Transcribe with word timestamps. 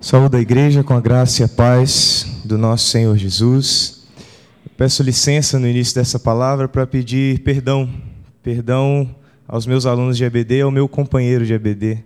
Saúde 0.00 0.36
a 0.36 0.40
igreja 0.40 0.84
com 0.84 0.94
a 0.94 1.00
graça 1.00 1.42
e 1.42 1.44
a 1.44 1.48
paz 1.48 2.24
do 2.44 2.56
nosso 2.56 2.86
Senhor 2.88 3.16
Jesus. 3.16 4.06
Peço 4.76 5.02
licença 5.02 5.58
no 5.58 5.66
início 5.66 5.96
dessa 5.96 6.20
palavra 6.20 6.68
para 6.68 6.86
pedir 6.86 7.40
perdão, 7.40 7.90
perdão 8.40 9.12
aos 9.48 9.66
meus 9.66 9.86
alunos 9.86 10.16
de 10.16 10.22
EBD 10.22 10.60
ao 10.60 10.70
meu 10.70 10.88
companheiro 10.88 11.44
de 11.44 11.52
EBD. 11.52 12.04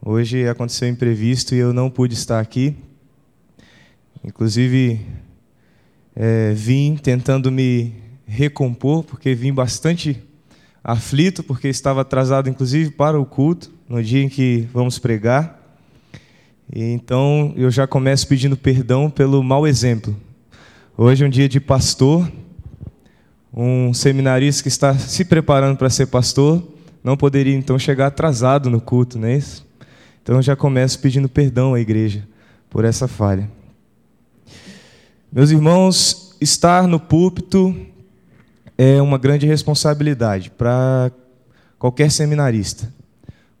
Hoje 0.00 0.46
aconteceu 0.46 0.86
um 0.86 0.92
imprevisto 0.92 1.56
e 1.56 1.58
eu 1.58 1.72
não 1.72 1.90
pude 1.90 2.14
estar 2.14 2.38
aqui. 2.38 2.76
Inclusive, 4.24 5.04
é, 6.14 6.52
vim 6.54 6.94
tentando 6.94 7.50
me 7.50 7.94
recompor, 8.28 9.02
porque 9.02 9.34
vim 9.34 9.52
bastante 9.52 10.22
aflito, 10.84 11.42
porque 11.42 11.66
estava 11.66 12.02
atrasado, 12.02 12.48
inclusive, 12.48 12.92
para 12.92 13.20
o 13.20 13.26
culto, 13.26 13.72
no 13.88 14.00
dia 14.00 14.22
em 14.22 14.28
que 14.28 14.68
vamos 14.72 15.00
pregar. 15.00 15.57
E 16.74 16.82
então 16.82 17.52
eu 17.56 17.70
já 17.70 17.86
começo 17.86 18.28
pedindo 18.28 18.56
perdão 18.56 19.08
pelo 19.08 19.42
mau 19.42 19.66
exemplo. 19.66 20.14
Hoje 20.96 21.24
é 21.24 21.26
um 21.26 21.30
dia 21.30 21.48
de 21.48 21.60
pastor, 21.60 22.30
um 23.54 23.94
seminarista 23.94 24.62
que 24.62 24.68
está 24.68 24.96
se 24.98 25.24
preparando 25.24 25.78
para 25.78 25.88
ser 25.88 26.06
pastor, 26.06 26.62
não 27.02 27.16
poderia 27.16 27.54
então 27.54 27.78
chegar 27.78 28.08
atrasado 28.08 28.68
no 28.68 28.80
culto, 28.80 29.18
não 29.18 29.28
é 29.28 29.36
isso? 29.36 29.66
Então 30.22 30.36
eu 30.36 30.42
já 30.42 30.54
começo 30.54 30.98
pedindo 30.98 31.28
perdão 31.28 31.72
à 31.72 31.80
igreja 31.80 32.28
por 32.68 32.84
essa 32.84 33.08
falha. 33.08 33.50
Meus 35.32 35.50
irmãos, 35.50 36.36
estar 36.38 36.86
no 36.86 37.00
púlpito 37.00 37.74
é 38.76 39.00
uma 39.00 39.16
grande 39.16 39.46
responsabilidade 39.46 40.50
para 40.50 41.10
qualquer 41.78 42.10
seminarista. 42.10 42.92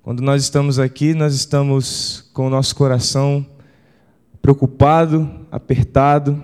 Quando 0.08 0.22
nós 0.22 0.42
estamos 0.42 0.78
aqui, 0.78 1.12
nós 1.12 1.34
estamos 1.34 2.30
com 2.32 2.46
o 2.46 2.48
nosso 2.48 2.74
coração 2.74 3.44
preocupado, 4.40 5.28
apertado, 5.52 6.42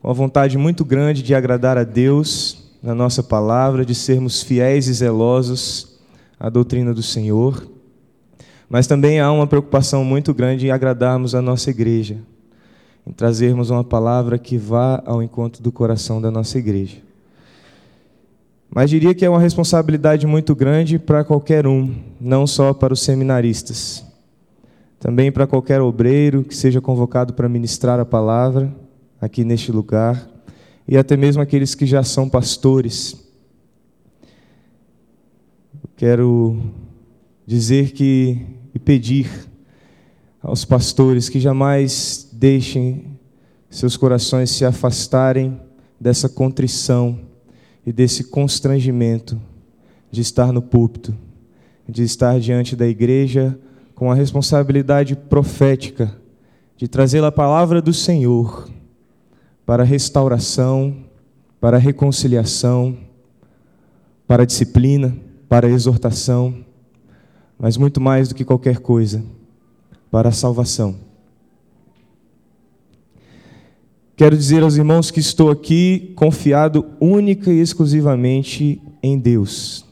com 0.00 0.08
a 0.08 0.12
vontade 0.12 0.56
muito 0.56 0.84
grande 0.84 1.20
de 1.20 1.34
agradar 1.34 1.76
a 1.76 1.82
Deus 1.82 2.70
na 2.80 2.94
nossa 2.94 3.20
palavra, 3.20 3.84
de 3.84 3.96
sermos 3.96 4.44
fiéis 4.44 4.86
e 4.86 4.92
zelosos 4.92 5.98
à 6.38 6.48
doutrina 6.48 6.94
do 6.94 7.02
Senhor. 7.02 7.68
Mas 8.68 8.86
também 8.86 9.18
há 9.18 9.32
uma 9.32 9.48
preocupação 9.48 10.04
muito 10.04 10.32
grande 10.32 10.68
em 10.68 10.70
agradarmos 10.70 11.34
a 11.34 11.42
nossa 11.42 11.68
igreja, 11.68 12.16
em 13.04 13.10
trazermos 13.10 13.70
uma 13.70 13.82
palavra 13.82 14.38
que 14.38 14.56
vá 14.56 15.02
ao 15.04 15.20
encontro 15.20 15.60
do 15.60 15.72
coração 15.72 16.22
da 16.22 16.30
nossa 16.30 16.60
igreja. 16.60 17.09
Mas 18.72 18.88
diria 18.88 19.12
que 19.12 19.24
é 19.24 19.28
uma 19.28 19.40
responsabilidade 19.40 20.26
muito 20.28 20.54
grande 20.54 20.96
para 20.96 21.24
qualquer 21.24 21.66
um, 21.66 21.92
não 22.20 22.46
só 22.46 22.72
para 22.72 22.92
os 22.92 23.02
seminaristas. 23.02 24.04
Também 25.00 25.32
para 25.32 25.46
qualquer 25.46 25.80
obreiro 25.80 26.44
que 26.44 26.54
seja 26.54 26.80
convocado 26.80 27.34
para 27.34 27.48
ministrar 27.48 27.98
a 27.98 28.04
palavra 28.04 28.72
aqui 29.20 29.44
neste 29.44 29.72
lugar, 29.72 30.28
e 30.86 30.96
até 30.96 31.16
mesmo 31.16 31.42
aqueles 31.42 31.74
que 31.74 31.84
já 31.84 32.02
são 32.02 32.28
pastores. 32.28 33.16
quero 35.96 36.58
dizer 37.46 37.92
que 37.92 38.46
e 38.72 38.78
pedir 38.78 39.28
aos 40.40 40.64
pastores 40.64 41.28
que 41.28 41.40
jamais 41.40 42.28
deixem 42.32 43.18
seus 43.68 43.96
corações 43.96 44.50
se 44.50 44.64
afastarem 44.64 45.60
dessa 46.00 46.28
contrição 46.28 47.29
e 47.90 47.92
desse 47.92 48.22
constrangimento 48.22 49.36
de 50.12 50.20
estar 50.20 50.52
no 50.52 50.62
púlpito, 50.62 51.12
de 51.88 52.04
estar 52.04 52.38
diante 52.38 52.76
da 52.76 52.86
igreja 52.86 53.58
com 53.96 54.12
a 54.12 54.14
responsabilidade 54.14 55.16
profética 55.16 56.16
de 56.76 56.86
trazer 56.86 57.24
a 57.24 57.32
palavra 57.32 57.82
do 57.82 57.92
Senhor 57.92 58.70
para 59.66 59.82
restauração, 59.82 60.98
para 61.60 61.78
reconciliação, 61.78 62.96
para 64.24 64.46
disciplina, 64.46 65.16
para 65.48 65.68
exortação, 65.68 66.64
mas 67.58 67.76
muito 67.76 68.00
mais 68.00 68.28
do 68.28 68.36
que 68.36 68.44
qualquer 68.44 68.78
coisa, 68.78 69.20
para 70.12 70.28
a 70.28 70.32
salvação. 70.32 70.94
Quero 74.20 74.36
dizer 74.36 74.62
aos 74.62 74.76
irmãos 74.76 75.10
que 75.10 75.18
estou 75.18 75.50
aqui 75.50 76.12
confiado 76.14 76.84
única 77.00 77.50
e 77.50 77.58
exclusivamente 77.58 78.78
em 79.02 79.18
Deus, 79.18 79.82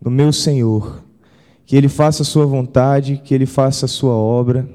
no 0.00 0.12
meu 0.12 0.32
Senhor. 0.32 1.02
Que 1.66 1.74
Ele 1.74 1.88
faça 1.88 2.22
a 2.22 2.24
sua 2.24 2.46
vontade, 2.46 3.20
que 3.24 3.34
Ele 3.34 3.46
faça 3.46 3.86
a 3.86 3.88
sua 3.88 4.12
obra, 4.12 4.70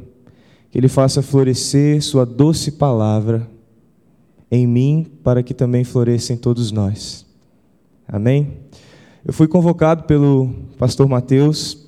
que 0.69 0.77
Ele 0.77 0.89
faça 0.89 1.21
florescer 1.21 2.03
Sua 2.03 2.25
doce 2.25 2.73
palavra 2.73 3.49
em 4.51 4.67
mim, 4.67 5.07
para 5.23 5.41
que 5.41 5.53
também 5.53 5.85
floresça 5.85 6.33
em 6.33 6.37
todos 6.37 6.69
nós. 6.69 7.25
Amém? 8.05 8.51
Eu 9.23 9.31
fui 9.31 9.47
convocado 9.47 10.03
pelo 10.03 10.53
pastor 10.77 11.07
Mateus 11.07 11.87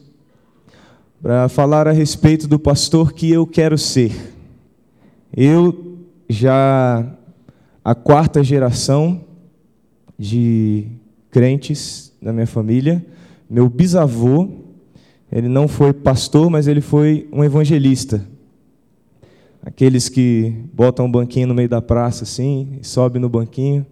para 1.22 1.50
falar 1.50 1.89
a 1.89 1.91
respeito 1.91 2.47
do 2.47 2.57
pastor 2.57 3.11
que 3.11 3.29
eu 3.29 3.45
quero 3.45 3.78
ser. 3.78 4.34
Eu 5.35 5.94
já 6.28 7.06
a 7.84 7.96
quarta 7.96 8.44
geração 8.44 9.24
de 10.18 10.88
crentes 11.30 12.13
na 12.22 12.31
minha 12.34 12.47
família. 12.47 13.06
Meu 13.50 13.69
bisavô, 13.69 14.50
ele 15.31 15.47
não 15.47 15.68
foi 15.68 15.94
pastor, 15.94 16.50
mas 16.50 16.68
ele 16.68 16.81
foi 16.81 17.28
um 17.31 17.44
evangelista. 17.44 18.25
Aqueles 19.64 20.09
que 20.09 20.53
botam 20.74 21.06
um 21.06 21.12
banquinho 21.12 21.47
no 21.47 21.53
meio 21.53 21.69
da 21.69 21.81
praça 21.81 22.24
assim, 22.24 22.80
sobe 22.81 23.19
no 23.19 23.28
banquinho 23.28 23.85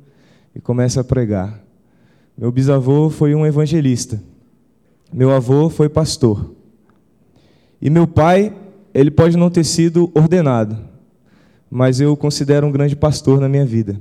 e 0.55 0.59
começa 0.59 1.01
a 1.01 1.03
pregar. 1.03 1.63
Meu 2.37 2.51
bisavô 2.51 3.09
foi 3.09 3.35
um 3.35 3.45
evangelista. 3.45 4.21
Meu 5.11 5.31
avô 5.31 5.69
foi 5.69 5.89
pastor. 5.89 6.53
E 7.81 7.89
meu 7.89 8.07
pai, 8.07 8.55
ele 8.93 9.11
pode 9.11 9.35
não 9.37 9.49
ter 9.49 9.63
sido 9.63 10.11
ordenado, 10.15 10.77
mas 11.75 11.99
eu 11.99 12.11
o 12.11 12.15
considero 12.15 12.67
um 12.67 12.71
grande 12.71 12.95
pastor 12.95 13.41
na 13.41 13.49
minha 13.49 13.65
vida. 13.65 13.99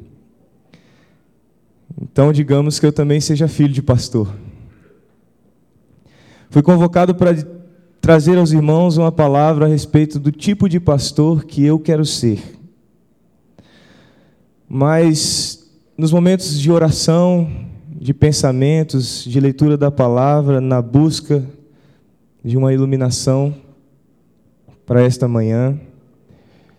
Então, 2.03 2.31
digamos 2.31 2.79
que 2.79 2.85
eu 2.85 2.93
também 2.93 3.19
seja 3.19 3.49
filho 3.49 3.73
de 3.73 3.81
pastor. 3.81 4.31
Fui 6.51 6.61
convocado 6.61 7.15
para 7.15 7.35
trazer 7.99 8.37
aos 8.37 8.53
irmãos 8.53 8.99
uma 8.99 9.11
palavra 9.11 9.65
a 9.65 9.69
respeito 9.69 10.19
do 10.19 10.31
tipo 10.31 10.69
de 10.69 10.79
pastor 10.79 11.47
que 11.47 11.65
eu 11.65 11.79
quero 11.79 12.05
ser. 12.05 12.43
Mas, 14.69 15.67
nos 15.97 16.13
momentos 16.13 16.61
de 16.61 16.71
oração, 16.71 17.51
de 17.89 18.13
pensamentos, 18.13 19.25
de 19.25 19.41
leitura 19.41 19.79
da 19.79 19.91
palavra, 19.91 20.61
na 20.61 20.83
busca 20.83 21.43
de 22.45 22.55
uma 22.55 22.75
iluminação 22.75 23.55
para 24.85 25.03
esta 25.03 25.27
manhã, 25.27 25.81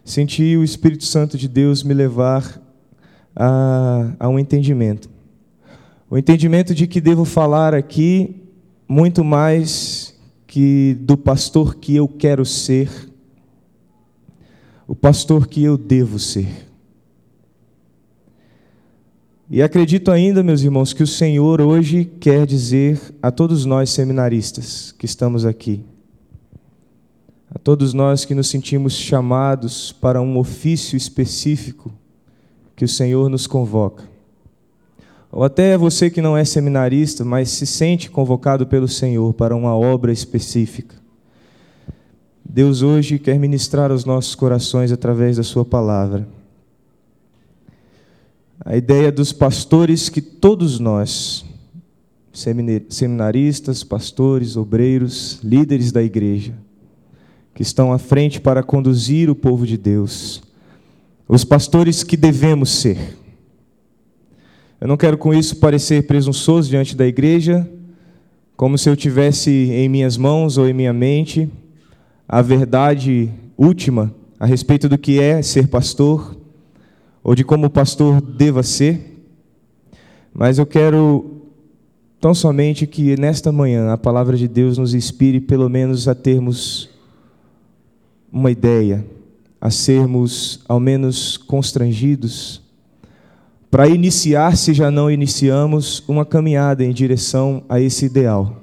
senti 0.03 0.58
o 0.58 0.64
Espírito 0.64 1.06
Santo 1.06 1.38
de 1.38 1.47
Deus 1.47 1.84
me 1.84 1.94
levar 1.94 2.62
a, 3.36 4.14
a 4.19 4.30
um 4.30 4.38
entendimento. 4.38 5.09
O 6.09 6.18
entendimento 6.18 6.75
de 6.75 6.86
que 6.86 7.02
devo 7.02 7.25
falar 7.25 7.74
aqui 7.74 8.44
muito 8.88 9.24
mais 9.24 10.13
que 10.46 10.96
do 11.02 11.18
pastor 11.18 11.75
que 11.75 11.96
eu 11.96 12.08
quero 12.08 12.46
ser, 12.46 12.90
o 14.88 14.94
pastor 14.94 15.47
que 15.47 15.63
eu 15.63 15.78
devo 15.78 16.19
ser. 16.19 16.68
E 19.50 19.62
acredito 19.62 20.12
ainda, 20.12 20.44
meus 20.44 20.62
irmãos, 20.62 20.94
que 20.94 21.03
o 21.03 21.08
Senhor 21.08 21.62
hoje 21.62 22.06
quer 22.06 22.46
dizer 22.46 23.00
a 23.22 23.31
todos 23.31 23.66
nós 23.66 23.90
seminaristas 23.90 24.92
que 24.92 25.06
estamos 25.06 25.46
aqui, 25.46 25.84
a 27.53 27.59
todos 27.59 27.94
nós 27.94 28.25
que 28.25 28.34
nos 28.34 28.50
sentimos 28.50 28.94
chamados 28.94 29.92
para 29.92 30.22
um 30.22 30.38
ofício 30.38 30.98
específico 30.98 31.94
que 32.75 32.83
o 32.83 32.88
Senhor 32.88 33.30
nos 33.30 33.45
convoca. 33.45 34.04
Ou 35.31 35.44
até 35.44 35.77
você 35.77 36.10
que 36.10 36.22
não 36.22 36.36
é 36.36 36.44
seminarista, 36.44 37.24
mas 37.24 37.50
se 37.50 37.66
sente 37.66 38.10
convocado 38.10 38.66
pelo 38.66 38.88
Senhor 38.88 39.33
para 39.33 39.56
uma 39.56 39.75
obra 39.75 40.12
específica. 40.12 40.95
Deus 42.44 42.81
hoje 42.81 43.19
quer 43.19 43.39
ministrar 43.39 43.92
aos 43.92 44.04
nossos 44.04 44.36
corações 44.36 44.92
através 44.92 45.38
da 45.38 45.44
Sua 45.44 45.63
palavra. 45.63 46.27
A 48.66 48.75
ideia 48.75 49.12
dos 49.12 49.31
pastores 49.31 50.10
que 50.10 50.22
todos 50.22 50.80
nós, 50.80 51.45
seminaristas, 52.89 53.83
pastores, 53.83 54.56
obreiros, 54.56 55.39
líderes 55.44 55.92
da 55.92 56.01
igreja, 56.01 56.54
que 57.53 57.61
estão 57.61 57.94
à 57.94 57.97
frente 57.97 58.41
para 58.41 58.63
conduzir 58.63 59.29
o 59.29 59.35
povo 59.35 59.65
de 59.65 59.77
Deus, 59.77 60.41
os 61.27 61.44
pastores 61.44 62.03
que 62.03 62.17
devemos 62.17 62.69
ser. 62.69 63.17
Eu 64.81 64.88
não 64.88 64.97
quero 64.97 65.17
com 65.17 65.33
isso 65.33 65.57
parecer 65.57 66.05
presunçoso 66.07 66.69
diante 66.69 66.95
da 66.95 67.07
igreja, 67.07 67.69
como 68.55 68.77
se 68.77 68.89
eu 68.89 68.95
tivesse 68.95 69.50
em 69.50 69.88
minhas 69.88 70.17
mãos 70.17 70.57
ou 70.57 70.67
em 70.67 70.73
minha 70.73 70.94
mente 70.94 71.50
a 72.27 72.41
verdade 72.41 73.31
última 73.57 74.13
a 74.39 74.45
respeito 74.45 74.89
do 74.89 74.97
que 74.97 75.21
é 75.21 75.41
ser 75.41 75.67
pastor, 75.67 76.35
ou 77.23 77.33
de 77.33 77.45
como 77.45 77.67
o 77.67 77.69
pastor 77.69 78.19
deva 78.19 78.61
ser, 78.61 79.23
mas 80.33 80.57
eu 80.57 80.65
quero 80.65 81.44
tão 82.19 82.33
somente 82.33 82.85
que 82.85 83.15
nesta 83.17 83.53
manhã 83.53 83.94
a 83.94 83.97
palavra 83.97 84.35
de 84.35 84.47
Deus 84.47 84.77
nos 84.77 84.94
inspire 84.94 85.39
pelo 85.39 85.69
menos 85.69 86.09
a 86.09 86.15
termos 86.15 86.89
uma 88.33 88.50
ideia, 88.50 89.06
a 89.62 89.69
sermos 89.69 90.59
ao 90.68 90.80
menos 90.80 91.38
constrangidos 91.38 92.63
para 93.74 93.88
iniciar, 93.88 94.56
se 94.56 94.71
já 94.71 94.91
não 94.91 95.09
iniciamos, 95.09 96.03
uma 96.07 96.24
caminhada 96.24 96.83
em 96.83 96.94
direção 96.94 97.63
a 97.68 97.81
esse 97.81 98.06
ideal, 98.06 98.56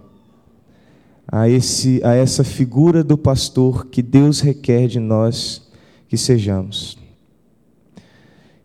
a, 1.26 1.48
esse, 1.48 2.00
a 2.04 2.14
essa 2.14 2.44
figura 2.44 3.02
do 3.02 3.18
pastor 3.18 3.86
que 3.86 4.02
Deus 4.02 4.38
requer 4.38 4.86
de 4.86 5.00
nós 5.00 5.68
que 6.08 6.16
sejamos. 6.16 6.96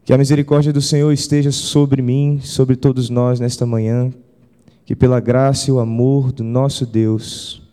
Que 0.03 0.13
a 0.13 0.19
misericórdia 0.19 0.71
do 0.71 0.83
Senhor 0.83 1.11
esteja 1.11 1.51
sobre 1.51 1.99
mim, 2.03 2.39
sobre 2.43 2.75
todos 2.75 3.09
nós 3.09 3.39
nesta 3.39 3.65
manhã, 3.65 4.13
que 4.85 4.95
pela 4.95 5.19
graça 5.19 5.71
e 5.71 5.73
o 5.73 5.79
amor 5.79 6.31
do 6.31 6.43
nosso 6.43 6.85
Deus, 6.85 7.64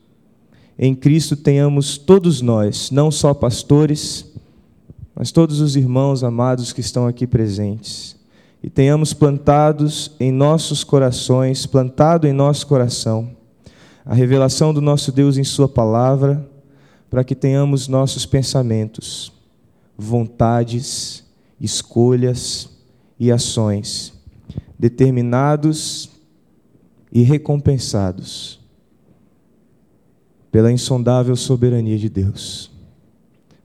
em 0.79 0.95
Cristo 0.95 1.37
tenhamos 1.37 1.99
todos 1.99 2.41
nós, 2.41 2.91
não 2.91 3.11
só 3.11 3.35
pastores, 3.35 4.27
mas 5.15 5.31
todos 5.31 5.61
os 5.61 5.77
irmãos 5.77 6.25
amados 6.25 6.73
que 6.73 6.81
estão 6.81 7.07
aqui 7.07 7.27
presentes. 7.27 8.17
E 8.63 8.71
tenhamos 8.71 9.13
plantados 9.13 10.13
em 10.19 10.33
nossos 10.33 10.83
corações, 10.85 11.67
plantado 11.67 12.27
em 12.27 12.33
nosso 12.33 12.67
coração, 12.67 13.31
a 14.05 14.15
revelação 14.15 14.73
do 14.73 14.81
nosso 14.81 15.13
Deus 15.13 15.37
em 15.37 15.45
Sua 15.45 15.69
palavra, 15.69 16.49
para 17.11 17.23
que 17.23 17.35
tenhamos 17.35 17.89
nossos 17.89 18.25
pensamentos, 18.25 19.33
vontades, 19.99 21.25
escolhas 21.61 22.71
e 23.21 23.31
ações 23.31 24.13
determinados 24.79 26.11
e 27.13 27.23
recompensados 27.23 28.62
pela 30.53 30.71
insondável 30.71 31.35
soberania 31.35 31.99
de 31.99 32.09
Deus. 32.09 32.71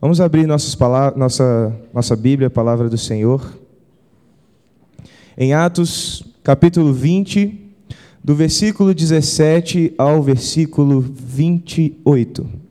Vamos 0.01 0.19
abrir 0.19 0.47
palavras, 0.73 1.19
nossa, 1.19 1.75
nossa 1.93 2.15
Bíblia, 2.15 2.47
a 2.47 2.51
palavra 2.51 2.89
do 2.89 2.97
Senhor 2.97 3.57
em 5.37 5.53
Atos 5.53 6.23
capítulo 6.43 6.91
20, 6.91 7.75
do 8.23 8.33
versículo 8.33 8.93
17 8.93 9.93
ao 9.97 10.23
versículo 10.23 10.99
28. 10.99 12.66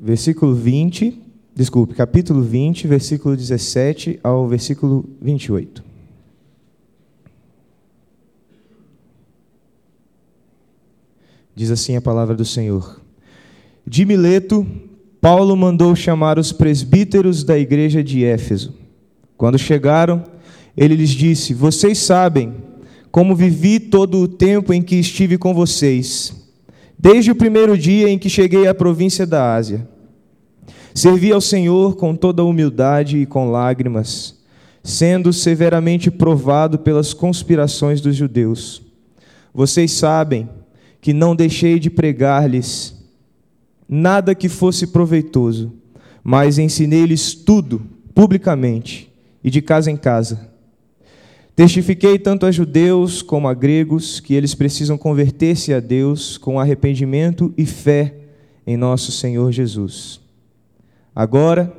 Versículo 0.00 0.54
20, 0.54 1.20
desculpe, 1.54 1.94
capítulo 1.94 2.40
20, 2.40 2.86
versículo 2.86 3.36
17 3.36 4.20
ao 4.22 4.46
versículo 4.46 5.08
28. 5.20 5.82
Diz 11.54 11.72
assim 11.72 11.96
a 11.96 12.00
palavra 12.00 12.36
do 12.36 12.44
Senhor. 12.44 13.00
De 13.84 14.04
Mileto, 14.04 14.64
Paulo 15.20 15.56
mandou 15.56 15.96
chamar 15.96 16.38
os 16.38 16.52
presbíteros 16.52 17.42
da 17.42 17.58
igreja 17.58 18.04
de 18.04 18.24
Éfeso. 18.24 18.74
Quando 19.36 19.58
chegaram, 19.58 20.22
ele 20.76 20.94
lhes 20.94 21.10
disse: 21.10 21.52
Vocês 21.52 21.98
sabem 21.98 22.54
como 23.10 23.34
vivi 23.34 23.80
todo 23.80 24.18
o 24.18 24.28
tempo 24.28 24.72
em 24.72 24.80
que 24.80 24.94
estive 24.94 25.36
com 25.36 25.52
vocês, 25.52 26.37
desde 26.98 27.30
o 27.30 27.36
primeiro 27.36 27.78
dia 27.78 28.08
em 28.08 28.18
que 28.18 28.28
cheguei 28.28 28.66
à 28.66 28.74
província 28.74 29.26
da 29.26 29.54
Ásia. 29.54 29.86
Servi 30.94 31.32
ao 31.32 31.40
Senhor 31.40 31.94
com 31.96 32.14
toda 32.16 32.44
humildade 32.44 33.18
e 33.18 33.26
com 33.26 33.50
lágrimas, 33.50 34.36
sendo 34.82 35.32
severamente 35.32 36.10
provado 36.10 36.78
pelas 36.78 37.14
conspirações 37.14 38.00
dos 38.00 38.16
judeus. 38.16 38.82
Vocês 39.54 39.92
sabem 39.92 40.48
que 41.00 41.12
não 41.12 41.36
deixei 41.36 41.78
de 41.78 41.88
pregar-lhes 41.88 42.96
nada 43.88 44.34
que 44.34 44.48
fosse 44.48 44.88
proveitoso, 44.88 45.72
mas 46.22 46.58
ensinei-lhes 46.58 47.34
tudo 47.34 47.82
publicamente 48.14 49.10
e 49.42 49.50
de 49.50 49.62
casa 49.62 49.90
em 49.90 49.96
casa. 49.96 50.50
Testifiquei 51.58 52.18
tanto 52.20 52.46
a 52.46 52.52
judeus 52.52 53.20
como 53.20 53.48
a 53.48 53.54
gregos 53.54 54.20
que 54.20 54.34
eles 54.34 54.54
precisam 54.54 54.96
converter-se 54.96 55.74
a 55.74 55.80
Deus 55.80 56.38
com 56.38 56.60
arrependimento 56.60 57.52
e 57.56 57.66
fé 57.66 58.14
em 58.64 58.76
nosso 58.76 59.10
Senhor 59.10 59.50
Jesus. 59.50 60.20
Agora, 61.12 61.76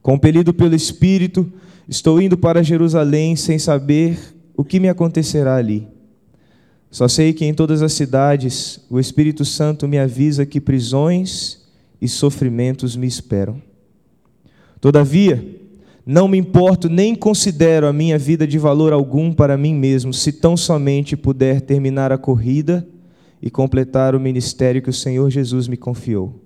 compelido 0.00 0.54
pelo 0.54 0.76
Espírito, 0.76 1.52
estou 1.88 2.22
indo 2.22 2.38
para 2.38 2.62
Jerusalém 2.62 3.34
sem 3.34 3.58
saber 3.58 4.16
o 4.56 4.62
que 4.62 4.78
me 4.78 4.88
acontecerá 4.88 5.56
ali 5.56 5.88
só 6.94 7.08
sei 7.08 7.32
que 7.32 7.44
em 7.44 7.52
todas 7.52 7.82
as 7.82 7.92
cidades 7.92 8.78
o 8.88 9.00
Espírito 9.00 9.44
Santo 9.44 9.88
me 9.88 9.98
avisa 9.98 10.46
que 10.46 10.60
prisões 10.60 11.60
e 12.00 12.06
sofrimentos 12.06 12.94
me 12.94 13.04
esperam. 13.04 13.60
Todavia, 14.80 15.53
não 16.06 16.28
me 16.28 16.36
importo 16.36 16.88
nem 16.88 17.14
considero 17.14 17.86
a 17.86 17.92
minha 17.92 18.18
vida 18.18 18.46
de 18.46 18.58
valor 18.58 18.92
algum 18.92 19.32
para 19.32 19.56
mim 19.56 19.74
mesmo, 19.74 20.12
se 20.12 20.32
tão 20.32 20.56
somente 20.56 21.16
puder 21.16 21.62
terminar 21.62 22.12
a 22.12 22.18
corrida 22.18 22.86
e 23.40 23.50
completar 23.50 24.14
o 24.14 24.20
ministério 24.20 24.82
que 24.82 24.90
o 24.90 24.92
Senhor 24.92 25.30
Jesus 25.30 25.66
me 25.66 25.76
confiou, 25.76 26.42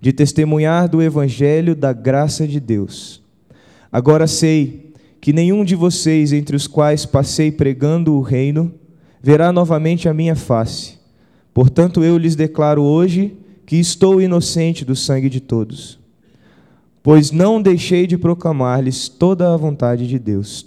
de 0.00 0.12
testemunhar 0.12 0.88
do 0.88 1.02
Evangelho 1.02 1.74
da 1.74 1.92
graça 1.92 2.46
de 2.46 2.60
Deus. 2.60 3.22
Agora 3.90 4.26
sei 4.26 4.92
que 5.20 5.32
nenhum 5.32 5.64
de 5.64 5.74
vocês, 5.74 6.32
entre 6.32 6.54
os 6.54 6.66
quais 6.66 7.06
passei 7.06 7.50
pregando 7.50 8.14
o 8.14 8.20
reino, 8.20 8.74
verá 9.22 9.50
novamente 9.52 10.08
a 10.08 10.14
minha 10.14 10.36
face. 10.36 10.98
Portanto, 11.52 12.04
eu 12.04 12.18
lhes 12.18 12.36
declaro 12.36 12.82
hoje 12.82 13.34
que 13.64 13.76
estou 13.76 14.20
inocente 14.20 14.84
do 14.84 14.94
sangue 14.94 15.30
de 15.30 15.40
todos, 15.40 15.98
pois 17.04 17.30
não 17.30 17.60
deixei 17.60 18.06
de 18.06 18.16
proclamar-lhes 18.16 19.10
toda 19.10 19.52
a 19.52 19.56
vontade 19.58 20.08
de 20.08 20.18
Deus. 20.18 20.66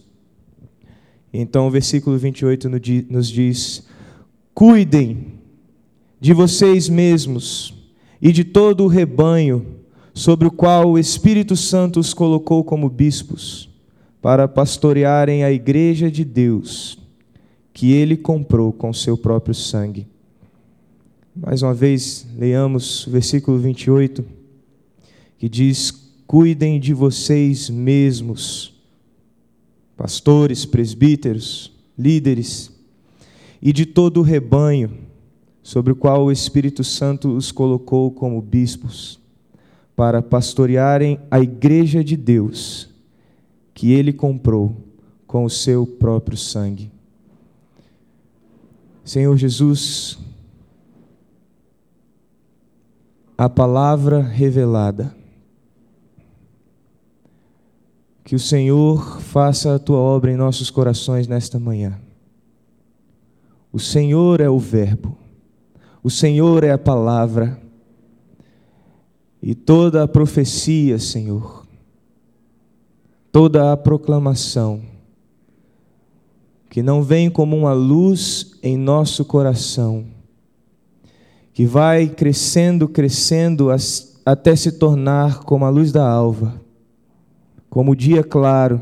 Então, 1.34 1.68
o 1.68 1.72
versículo 1.72 2.16
28 2.16 2.70
nos 3.10 3.28
diz: 3.28 3.88
Cuidem 4.54 5.34
de 6.22 6.34
vocês 6.34 6.88
mesmos 6.88 7.74
e 8.22 8.32
de 8.32 8.44
todo 8.44 8.84
o 8.84 8.88
rebanho 8.88 9.66
sobre 10.14 10.48
o 10.48 10.52
qual 10.52 10.92
o 10.92 11.00
Espírito 11.00 11.56
Santo 11.56 12.00
os 12.00 12.14
colocou 12.14 12.64
como 12.64 12.88
bispos, 12.88 13.68
para 14.22 14.48
pastorearem 14.48 15.44
a 15.44 15.52
igreja 15.52 16.10
de 16.10 16.24
Deus 16.24 17.00
que 17.74 17.92
ele 17.92 18.16
comprou 18.16 18.72
com 18.72 18.94
seu 18.94 19.18
próprio 19.18 19.56
sangue. 19.56 20.08
Mais 21.36 21.64
uma 21.64 21.74
vez, 21.74 22.28
leiamos 22.38 23.08
o 23.08 23.12
versículo 23.12 23.58
28, 23.58 24.24
que 25.40 25.50
diz: 25.50 26.07
Cuidem 26.28 26.78
de 26.78 26.94
vocês 26.94 27.70
mesmos, 27.70 28.76
pastores, 29.96 30.66
presbíteros, 30.66 31.72
líderes, 31.98 32.70
e 33.62 33.72
de 33.72 33.86
todo 33.86 34.18
o 34.20 34.24
rebanho 34.24 34.92
sobre 35.64 35.94
o 35.94 35.96
qual 35.96 36.26
o 36.26 36.32
Espírito 36.32 36.84
Santo 36.84 37.30
os 37.30 37.52
colocou 37.52 38.12
como 38.12 38.42
bispos, 38.42 39.20
para 39.96 40.22
pastorearem 40.22 41.18
a 41.32 41.40
igreja 41.40 42.04
de 42.04 42.16
Deus, 42.16 42.90
que 43.74 43.94
ele 43.94 44.12
comprou 44.12 44.76
com 45.26 45.46
o 45.46 45.50
seu 45.50 45.88
próprio 45.88 46.38
sangue. 46.38 46.92
Senhor 49.04 49.36
Jesus, 49.38 50.20
a 53.38 53.48
palavra 53.48 54.22
revelada. 54.22 55.16
Que 58.28 58.36
o 58.36 58.40
Senhor 58.40 59.22
faça 59.22 59.74
a 59.74 59.80
tua 59.80 60.00
obra 60.00 60.30
em 60.30 60.36
nossos 60.36 60.70
corações 60.70 61.30
nesta 61.30 61.58
manhã. 61.58 61.98
O 63.72 63.80
Senhor 63.80 64.42
é 64.42 64.50
o 64.50 64.60
Verbo, 64.60 65.18
o 66.04 66.10
Senhor 66.10 66.66
é 66.66 66.72
a 66.72 66.78
palavra, 66.78 67.58
e 69.42 69.56
toda 69.56 70.04
a 70.04 70.08
profecia, 70.10 71.00
Senhor, 71.00 71.66
toda 73.32 73.72
a 73.72 73.78
proclamação, 73.78 74.82
que 76.70 76.84
não 76.84 77.02
vem 77.02 77.30
como 77.30 77.56
uma 77.56 77.72
luz 77.72 78.58
em 78.62 78.76
nosso 78.76 79.24
coração, 79.24 80.06
que 81.54 81.66
vai 81.66 82.10
crescendo, 82.10 82.90
crescendo 82.90 83.70
até 84.26 84.54
se 84.54 84.74
tornar 84.74 85.46
como 85.46 85.64
a 85.64 85.70
luz 85.70 85.94
da 85.94 86.06
alva, 86.06 86.67
como 87.70 87.92
o 87.92 87.96
dia 87.96 88.24
claro, 88.24 88.82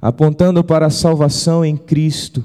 apontando 0.00 0.62
para 0.62 0.86
a 0.86 0.90
salvação 0.90 1.64
em 1.64 1.76
Cristo, 1.76 2.44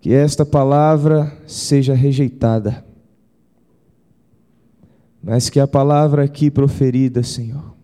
que 0.00 0.12
esta 0.12 0.44
palavra 0.44 1.36
seja 1.46 1.94
rejeitada, 1.94 2.84
mas 5.22 5.48
que 5.48 5.58
a 5.58 5.66
palavra 5.66 6.24
aqui 6.24 6.50
proferida, 6.50 7.22
Senhor, 7.22 7.74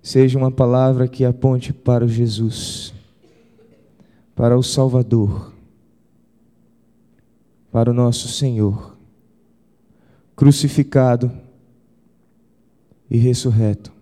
seja 0.00 0.38
uma 0.38 0.52
palavra 0.52 1.08
que 1.08 1.24
aponte 1.24 1.72
para 1.72 2.06
Jesus, 2.06 2.94
para 4.36 4.56
o 4.56 4.62
Salvador, 4.62 5.52
para 7.72 7.90
o 7.90 7.94
nosso 7.94 8.28
Senhor, 8.28 8.96
crucificado 10.36 11.43
e 13.10 13.16
ressurreto. 13.18 13.92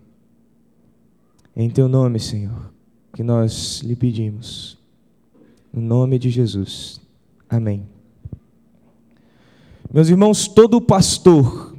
Em 1.55 1.69
teu 1.69 1.87
nome, 1.87 2.19
Senhor, 2.19 2.71
que 3.13 3.21
nós 3.21 3.81
lhe 3.83 3.95
pedimos. 3.95 4.77
No 5.71 5.81
nome 5.81 6.17
de 6.17 6.29
Jesus. 6.29 6.99
Amém. 7.49 7.87
Meus 9.93 10.09
irmãos, 10.09 10.47
todo 10.47 10.81
pastor, 10.81 11.75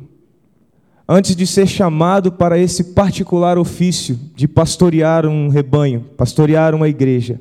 antes 1.08 1.34
de 1.34 1.46
ser 1.46 1.66
chamado 1.66 2.30
para 2.30 2.56
esse 2.58 2.92
particular 2.94 3.58
ofício 3.58 4.18
de 4.36 4.46
pastorear 4.46 5.26
um 5.26 5.48
rebanho, 5.48 6.02
pastorear 6.16 6.74
uma 6.74 6.88
igreja, 6.88 7.40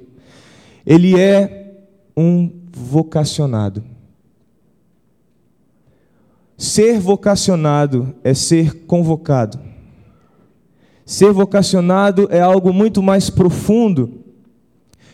ele 0.85 1.19
é 1.19 1.75
um 2.17 2.51
vocacionado. 2.71 3.83
Ser 6.57 6.99
vocacionado 6.99 8.15
é 8.23 8.33
ser 8.33 8.85
convocado. 8.85 9.72
Ser 11.05 11.31
vocacionado 11.31 12.27
é 12.31 12.39
algo 12.39 12.71
muito 12.71 13.03
mais 13.03 13.29
profundo 13.29 14.23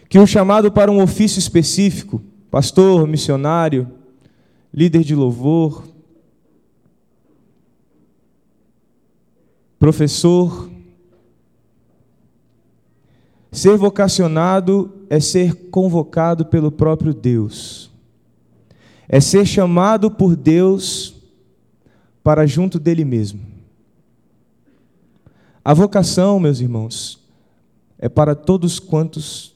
que 0.08 0.20
o 0.20 0.28
chamado 0.28 0.72
para 0.72 0.92
um 0.92 1.02
ofício 1.02 1.40
específico 1.40 2.22
pastor, 2.50 3.08
missionário, 3.08 3.88
líder 4.74 5.04
de 5.04 5.16
louvor, 5.16 5.84
professor. 9.78 10.70
Ser 13.52 13.78
vocacionado 13.78 14.94
é 15.10 15.20
ser 15.20 15.70
convocado 15.70 16.46
pelo 16.46 16.72
próprio 16.72 17.14
Deus, 17.14 17.92
é 19.08 19.20
ser 19.20 19.46
chamado 19.46 20.12
por 20.12 20.36
Deus 20.36 21.16
para 22.24 22.46
junto 22.46 22.80
dele 22.80 23.04
mesmo. 23.04 23.49
A 25.64 25.74
vocação, 25.74 26.40
meus 26.40 26.60
irmãos, 26.60 27.20
é 27.98 28.08
para 28.08 28.34
todos 28.34 28.80
quantos 28.80 29.56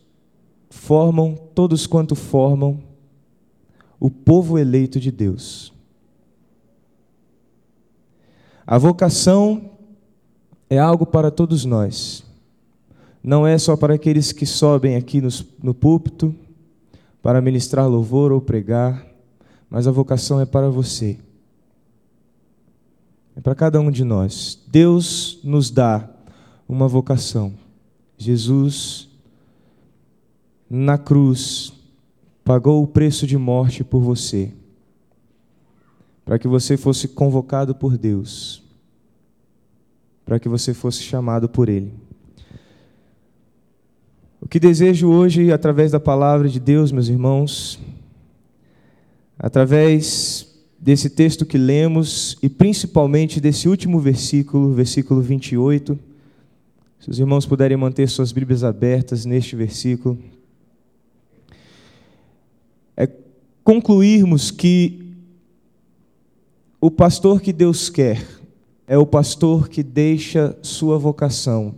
formam, 0.69 1.35
todos 1.55 1.87
quanto 1.87 2.15
formam, 2.15 2.81
o 3.99 4.09
povo 4.09 4.59
eleito 4.59 4.99
de 4.99 5.11
Deus. 5.11 5.71
A 8.67 8.77
vocação 8.77 9.71
é 10.69 10.77
algo 10.77 11.05
para 11.05 11.31
todos 11.31 11.63
nós. 11.63 12.23
Não 13.23 13.47
é 13.47 13.57
só 13.57 13.77
para 13.77 13.93
aqueles 13.93 14.33
que 14.33 14.45
sobem 14.45 14.97
aqui 14.97 15.21
no, 15.21 15.29
no 15.61 15.73
púlpito 15.73 16.35
para 17.21 17.41
ministrar 17.41 17.87
louvor 17.87 18.33
ou 18.33 18.41
pregar, 18.41 19.07
mas 19.69 19.87
a 19.87 19.91
vocação 19.91 20.41
é 20.41 20.45
para 20.45 20.69
você. 20.69 21.17
É 23.35 23.41
para 23.41 23.55
cada 23.55 23.79
um 23.79 23.89
de 23.89 24.03
nós. 24.03 24.61
Deus 24.67 25.39
nos 25.43 25.71
dá 25.71 26.09
uma 26.67 26.87
vocação. 26.87 27.53
Jesus 28.17 29.09
na 30.75 30.97
cruz, 30.97 31.71
pagou 32.43 32.81
o 32.81 32.87
preço 32.87 33.27
de 33.27 33.37
morte 33.37 33.83
por 33.83 34.01
você, 34.01 34.51
para 36.25 36.39
que 36.39 36.47
você 36.47 36.75
fosse 36.75 37.07
convocado 37.07 37.75
por 37.75 37.95
Deus, 37.95 38.63
para 40.25 40.39
que 40.39 40.49
você 40.49 40.73
fosse 40.73 41.03
chamado 41.03 41.47
por 41.47 41.69
Ele. 41.69 41.93
O 44.41 44.47
que 44.47 44.59
desejo 44.59 45.09
hoje, 45.09 45.51
através 45.51 45.91
da 45.91 45.99
palavra 45.99 46.49
de 46.49 46.59
Deus, 46.59 46.91
meus 46.91 47.07
irmãos, 47.07 47.79
através 49.37 50.52
desse 50.83 51.09
texto 51.09 51.45
que 51.45 51.57
lemos 51.57 52.37
e 52.43 52.49
principalmente 52.49 53.39
desse 53.39 53.69
último 53.69 54.01
versículo, 54.01 54.73
versículo 54.73 55.21
28, 55.21 55.97
se 56.99 57.09
os 57.09 57.19
irmãos 57.19 57.45
puderem 57.45 57.77
manter 57.77 58.09
suas 58.09 58.33
Bíblias 58.33 58.65
abertas 58.65 59.23
neste 59.23 59.55
versículo. 59.55 60.19
É 62.97 63.09
concluirmos 63.63 64.51
que 64.51 65.15
o 66.81 66.91
pastor 66.91 67.39
que 67.39 67.53
Deus 67.53 67.89
quer 67.89 68.21
é 68.85 68.97
o 68.97 69.05
pastor 69.05 69.69
que 69.69 69.81
deixa 69.81 70.53
sua 70.61 70.97
vocação 70.97 71.75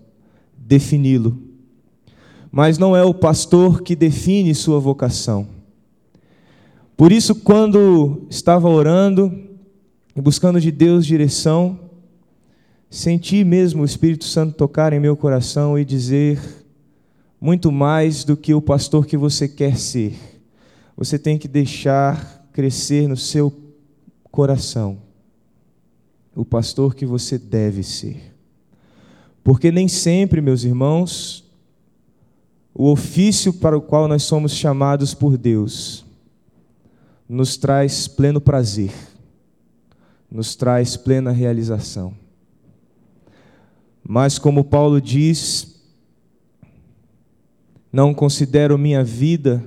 defini-lo, 0.58 1.38
mas 2.52 2.80
não 2.80 2.96
é 2.96 3.04
o 3.04 3.14
pastor 3.14 3.84
que 3.84 3.96
define 3.96 4.56
sua 4.56 4.80
vocação. 4.80 5.55
Por 6.96 7.12
isso, 7.12 7.36
quando 7.36 8.26
estava 8.30 8.70
orando 8.70 9.32
e 10.16 10.22
buscando 10.22 10.62
de 10.62 10.72
Deus 10.72 11.06
direção, 11.06 11.80
senti 12.90 13.44
mesmo 13.44 13.82
o 13.82 13.86
Espírito 13.86 14.26
Santo 14.26 14.56
tocar 14.56 14.94
em 14.94 15.00
meu 15.00 15.18
coração 15.18 15.78
e 15.78 15.84
dizer 15.84 16.40
muito 17.40 17.72
mais 17.72 18.24
do 18.24 18.38
que 18.38 18.54
o 18.54 18.62
pastor 18.62 19.06
que 19.06 19.18
você 19.18 19.48
quer 19.48 19.78
ser 19.78 20.16
você 20.98 21.20
tem 21.20 21.38
que 21.38 21.48
deixar 21.48 22.48
crescer 22.54 23.08
no 23.08 23.18
seu 23.18 23.54
coração 24.32 25.00
o 26.34 26.44
pastor 26.44 26.96
que 26.96 27.06
você 27.06 27.38
deve 27.38 27.82
ser. 27.82 28.36
Porque 29.42 29.72
nem 29.72 29.88
sempre, 29.88 30.42
meus 30.42 30.64
irmãos, 30.64 31.46
o 32.74 32.92
ofício 32.92 33.54
para 33.54 33.78
o 33.78 33.82
qual 33.82 34.08
nós 34.08 34.24
somos 34.24 34.52
chamados 34.52 35.14
por 35.14 35.38
Deus 35.38 36.05
nos 37.28 37.58
traz 37.58 38.08
pleno 38.08 38.40
prazer, 38.40 38.92
nos 40.32 40.56
traz 40.56 40.96
plena 40.96 41.32
realização. 41.32 42.14
Mas, 44.08 44.38
como 44.38 44.64
Paulo 44.64 45.02
diz, 45.02 45.82
não 47.92 48.14
considero 48.14 48.78
minha 48.78 49.04
vida 49.04 49.64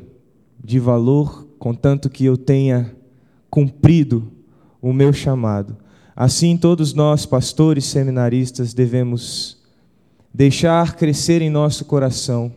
de 0.62 0.78
valor, 0.78 1.48
contanto 1.58 2.08
que 2.08 2.24
eu 2.24 2.36
tenha 2.36 2.94
cumprido 3.50 4.30
o 4.80 4.92
meu 4.92 5.12
chamado. 5.12 5.76
Assim, 6.14 6.56
todos 6.56 6.94
nós, 6.94 7.26
pastores, 7.26 7.84
seminaristas, 7.84 8.74
devemos 8.74 9.58
deixar 10.32 10.94
crescer 10.94 11.42
em 11.42 11.50
nosso 11.50 11.84
coração 11.84 12.52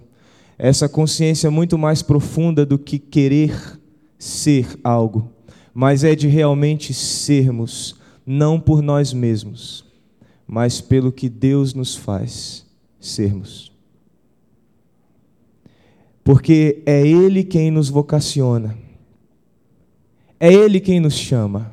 essa 0.58 0.88
consciência 0.88 1.50
muito 1.50 1.78
mais 1.78 2.04
profunda 2.04 2.64
do 2.64 2.78
que 2.78 3.00
querer 3.00 3.81
ser 4.22 4.80
algo, 4.84 5.32
mas 5.74 6.04
é 6.04 6.14
de 6.14 6.28
realmente 6.28 6.94
sermos, 6.94 7.96
não 8.24 8.60
por 8.60 8.80
nós 8.84 9.12
mesmos, 9.12 9.84
mas 10.46 10.80
pelo 10.80 11.12
que 11.12 11.28
Deus 11.28 11.74
nos 11.74 11.96
faz 11.96 12.64
sermos. 13.00 13.72
Porque 16.24 16.84
é 16.86 17.02
Ele 17.02 17.44
quem 17.44 17.72
nos 17.72 17.90
vocaciona, 17.90 18.78
é 20.40 20.54
Ele 20.54 20.80
quem 20.80 21.00
nos 21.00 21.16
chama, 21.16 21.72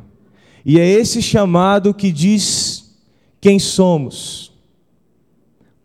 e 0.65 0.81
é 0.81 0.89
esse 0.89 1.21
chamado 1.21 1.93
que 1.93 2.11
diz 2.11 2.97
quem 3.43 3.59
somos, 3.59 4.55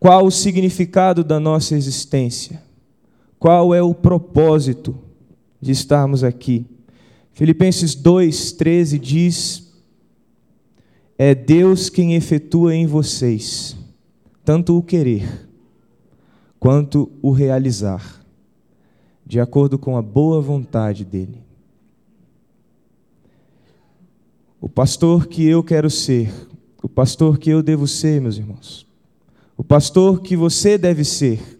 qual 0.00 0.24
o 0.24 0.30
significado 0.30 1.22
da 1.22 1.38
nossa 1.38 1.74
existência, 1.74 2.62
qual 3.38 3.74
é 3.74 3.82
o 3.82 3.94
propósito 3.94 5.03
de 5.64 5.72
estarmos 5.72 6.22
aqui. 6.22 6.66
Filipenses 7.32 7.96
2,13 7.96 8.98
diz: 8.98 9.72
É 11.18 11.34
Deus 11.34 11.88
quem 11.88 12.14
efetua 12.14 12.74
em 12.74 12.86
vocês 12.86 13.76
tanto 14.44 14.76
o 14.76 14.82
querer 14.82 15.48
quanto 16.60 17.10
o 17.22 17.30
realizar 17.30 18.22
de 19.26 19.40
acordo 19.40 19.78
com 19.78 19.96
a 19.96 20.02
boa 20.02 20.40
vontade 20.40 21.04
dele. 21.04 21.42
O 24.60 24.68
pastor 24.68 25.26
que 25.26 25.46
eu 25.46 25.62
quero 25.62 25.88
ser, 25.88 26.30
o 26.82 26.88
pastor 26.88 27.38
que 27.38 27.48
eu 27.50 27.62
devo 27.62 27.86
ser, 27.86 28.20
meus 28.20 28.36
irmãos, 28.36 28.86
o 29.56 29.64
pastor 29.64 30.20
que 30.20 30.36
você 30.36 30.76
deve 30.76 31.04
ser, 31.04 31.58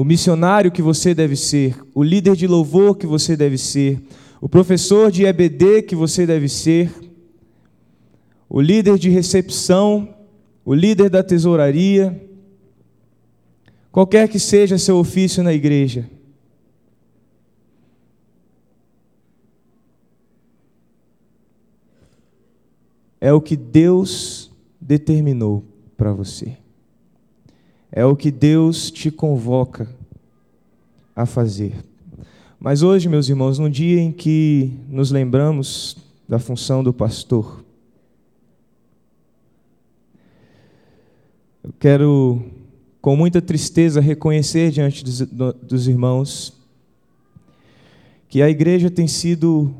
o 0.00 0.04
missionário 0.04 0.72
que 0.72 0.80
você 0.80 1.14
deve 1.14 1.36
ser, 1.36 1.76
o 1.94 2.02
líder 2.02 2.34
de 2.34 2.46
louvor 2.46 2.96
que 2.96 3.06
você 3.06 3.36
deve 3.36 3.58
ser, 3.58 4.00
o 4.40 4.48
professor 4.48 5.10
de 5.10 5.26
EBD 5.26 5.82
que 5.82 5.94
você 5.94 6.26
deve 6.26 6.48
ser, 6.48 6.90
o 8.48 8.62
líder 8.62 8.96
de 8.96 9.10
recepção, 9.10 10.08
o 10.64 10.72
líder 10.72 11.10
da 11.10 11.22
tesouraria, 11.22 12.18
qualquer 13.92 14.26
que 14.26 14.38
seja 14.38 14.78
seu 14.78 14.96
ofício 14.96 15.42
na 15.42 15.52
igreja. 15.52 16.08
É 23.20 23.34
o 23.34 23.40
que 23.42 23.54
Deus 23.54 24.50
determinou 24.80 25.62
para 25.94 26.10
você. 26.10 26.59
É 27.92 28.04
o 28.04 28.14
que 28.14 28.30
Deus 28.30 28.90
te 28.90 29.10
convoca 29.10 29.88
a 31.14 31.26
fazer. 31.26 31.74
Mas 32.58 32.82
hoje, 32.82 33.08
meus 33.08 33.28
irmãos, 33.28 33.58
no 33.58 33.68
dia 33.68 34.00
em 34.00 34.12
que 34.12 34.72
nos 34.88 35.10
lembramos 35.10 35.96
da 36.28 36.38
função 36.38 36.84
do 36.84 36.92
pastor, 36.92 37.64
eu 41.64 41.72
quero, 41.80 42.42
com 43.00 43.16
muita 43.16 43.42
tristeza, 43.42 44.00
reconhecer 44.00 44.70
diante 44.70 45.02
dos, 45.02 45.20
dos 45.62 45.88
irmãos 45.88 46.52
que 48.28 48.42
a 48.42 48.48
igreja 48.48 48.90
tem 48.90 49.08
sido 49.08 49.74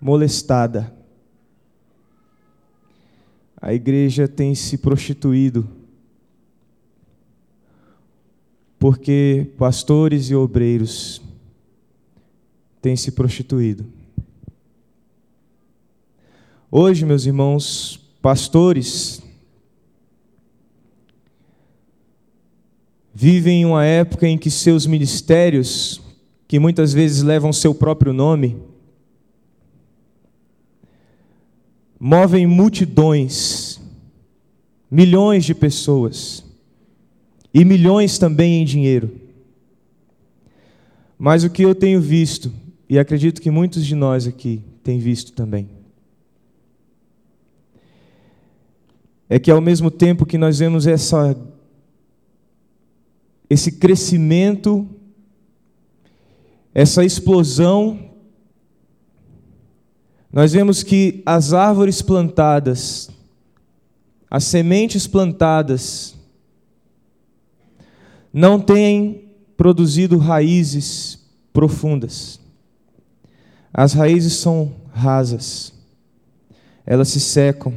molestada, 0.00 0.92
a 3.60 3.72
igreja 3.72 4.26
tem 4.26 4.54
se 4.54 4.78
prostituído 4.78 5.75
porque 8.86 9.50
pastores 9.58 10.30
e 10.30 10.34
obreiros 10.36 11.20
têm 12.80 12.94
se 12.94 13.10
prostituído. 13.10 13.84
Hoje, 16.70 17.04
meus 17.04 17.26
irmãos, 17.26 18.00
pastores 18.22 19.20
vivem 23.12 23.62
em 23.62 23.64
uma 23.64 23.84
época 23.84 24.28
em 24.28 24.38
que 24.38 24.52
seus 24.52 24.86
ministérios, 24.86 26.00
que 26.46 26.60
muitas 26.60 26.92
vezes 26.92 27.24
levam 27.24 27.52
seu 27.52 27.74
próprio 27.74 28.12
nome, 28.12 28.56
movem 31.98 32.46
multidões, 32.46 33.80
milhões 34.88 35.44
de 35.44 35.56
pessoas 35.56 36.45
e 37.56 37.64
milhões 37.64 38.18
também 38.18 38.60
em 38.60 38.66
dinheiro. 38.66 39.18
Mas 41.18 41.42
o 41.42 41.48
que 41.48 41.62
eu 41.62 41.74
tenho 41.74 42.02
visto, 42.02 42.52
e 42.86 42.98
acredito 42.98 43.40
que 43.40 43.50
muitos 43.50 43.86
de 43.86 43.94
nós 43.94 44.26
aqui 44.26 44.62
têm 44.84 44.98
visto 44.98 45.32
também, 45.32 45.66
é 49.26 49.38
que 49.38 49.50
ao 49.50 49.58
mesmo 49.58 49.90
tempo 49.90 50.26
que 50.26 50.36
nós 50.36 50.58
vemos 50.58 50.86
essa, 50.86 51.34
esse 53.48 53.72
crescimento, 53.72 54.86
essa 56.74 57.06
explosão, 57.06 58.10
nós 60.30 60.52
vemos 60.52 60.82
que 60.82 61.22
as 61.24 61.54
árvores 61.54 62.02
plantadas, 62.02 63.08
as 64.30 64.44
sementes 64.44 65.06
plantadas, 65.06 66.15
não 68.36 68.60
têm 68.60 69.30
produzido 69.56 70.18
raízes 70.18 71.26
profundas. 71.54 72.38
As 73.72 73.94
raízes 73.94 74.34
são 74.34 74.74
rasas, 74.92 75.72
elas 76.84 77.08
se 77.08 77.18
secam 77.18 77.72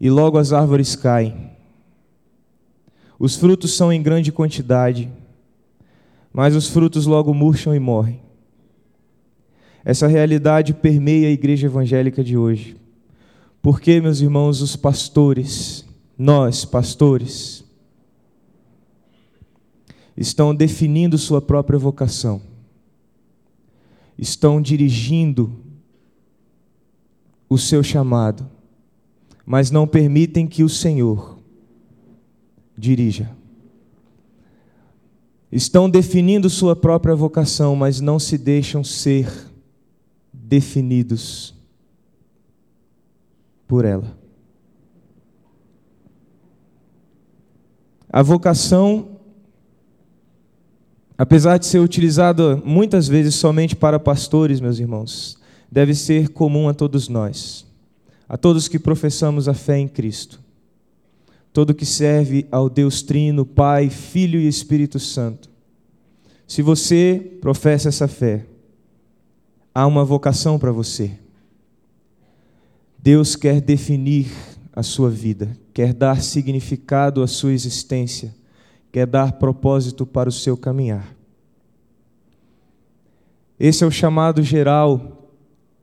e 0.00 0.08
logo 0.08 0.38
as 0.38 0.52
árvores 0.52 0.94
caem. 0.94 1.50
Os 3.18 3.34
frutos 3.34 3.76
são 3.76 3.92
em 3.92 4.00
grande 4.00 4.30
quantidade, 4.30 5.10
mas 6.32 6.54
os 6.54 6.68
frutos 6.68 7.06
logo 7.06 7.34
murcham 7.34 7.74
e 7.74 7.80
morrem. 7.80 8.20
Essa 9.84 10.06
realidade 10.06 10.72
permeia 10.74 11.26
a 11.26 11.32
igreja 11.32 11.66
evangélica 11.66 12.22
de 12.22 12.36
hoje. 12.36 12.76
Porque, 13.60 14.00
meus 14.00 14.20
irmãos, 14.20 14.62
os 14.62 14.76
pastores, 14.76 15.84
nós, 16.16 16.64
pastores, 16.64 17.66
estão 20.18 20.52
definindo 20.52 21.16
sua 21.16 21.40
própria 21.40 21.78
vocação, 21.78 22.42
estão 24.18 24.60
dirigindo 24.60 25.56
o 27.48 27.56
seu 27.56 27.84
chamado, 27.84 28.50
mas 29.46 29.70
não 29.70 29.86
permitem 29.86 30.44
que 30.44 30.64
o 30.64 30.68
Senhor 30.68 31.38
dirija. 32.76 33.30
Estão 35.52 35.88
definindo 35.88 36.50
sua 36.50 36.74
própria 36.74 37.14
vocação, 37.14 37.76
mas 37.76 38.00
não 38.00 38.18
se 38.18 38.36
deixam 38.36 38.82
ser 38.82 39.32
definidos 40.32 41.54
por 43.68 43.84
ela. 43.84 44.18
A 48.10 48.20
vocação 48.20 49.17
apesar 51.18 51.58
de 51.58 51.66
ser 51.66 51.80
utilizada 51.80 52.56
muitas 52.64 53.08
vezes 53.08 53.34
somente 53.34 53.74
para 53.74 53.98
pastores, 53.98 54.60
meus 54.60 54.78
irmãos, 54.78 55.36
deve 55.70 55.92
ser 55.92 56.28
comum 56.28 56.68
a 56.68 56.74
todos 56.74 57.08
nós, 57.08 57.66
a 58.28 58.36
todos 58.36 58.68
que 58.68 58.78
professamos 58.78 59.48
a 59.48 59.54
fé 59.54 59.78
em 59.78 59.88
Cristo, 59.88 60.40
todo 61.52 61.74
que 61.74 61.84
serve 61.84 62.46
ao 62.52 62.70
Deus 62.70 63.02
Trino, 63.02 63.44
Pai, 63.44 63.90
Filho 63.90 64.38
e 64.38 64.46
Espírito 64.46 65.00
Santo. 65.00 65.50
Se 66.46 66.62
você 66.62 67.38
professa 67.40 67.88
essa 67.88 68.06
fé, 68.06 68.46
há 69.74 69.86
uma 69.86 70.04
vocação 70.04 70.56
para 70.56 70.70
você. 70.70 71.10
Deus 72.96 73.34
quer 73.34 73.60
definir 73.60 74.30
a 74.72 74.84
sua 74.84 75.10
vida, 75.10 75.50
quer 75.74 75.92
dar 75.92 76.22
significado 76.22 77.22
à 77.22 77.26
sua 77.26 77.52
existência 77.52 78.34
quer 78.92 79.06
dar 79.06 79.32
propósito 79.32 80.06
para 80.06 80.28
o 80.28 80.32
seu 80.32 80.56
caminhar. 80.56 81.14
Esse 83.58 83.84
é 83.84 83.86
o 83.86 83.90
chamado 83.90 84.42
geral 84.42 85.30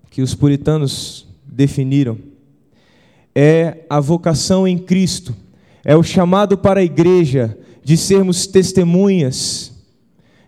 que 0.10 0.22
os 0.22 0.34
puritanos 0.34 1.28
definiram. 1.46 2.18
É 3.34 3.86
a 3.90 4.00
vocação 4.00 4.68
em 4.68 4.78
Cristo, 4.78 5.36
é 5.84 5.96
o 5.96 6.04
chamado 6.04 6.58
para 6.58 6.80
a 6.80 6.84
igreja 6.84 7.58
de 7.84 7.98
sermos 7.98 8.48
testemunhas, 8.48 9.74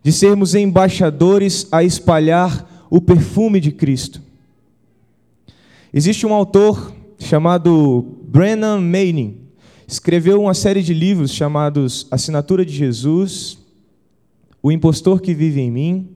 de 0.01 0.11
sermos 0.11 0.55
embaixadores 0.55 1.67
a 1.71 1.83
espalhar 1.83 2.87
o 2.89 3.01
perfume 3.01 3.59
de 3.59 3.71
Cristo. 3.71 4.21
Existe 5.93 6.25
um 6.25 6.33
autor 6.33 6.93
chamado 7.19 8.17
Brennan 8.27 8.79
Manning, 8.79 9.46
escreveu 9.87 10.41
uma 10.41 10.53
série 10.53 10.83
de 10.83 10.93
livros 10.93 11.31
chamados 11.31 12.05
Assinatura 12.11 12.65
de 12.65 12.73
Jesus, 12.73 13.57
O 14.61 14.69
Impostor 14.69 15.21
que 15.21 15.33
Vive 15.33 15.61
em 15.61 15.71
Mim, 15.71 16.09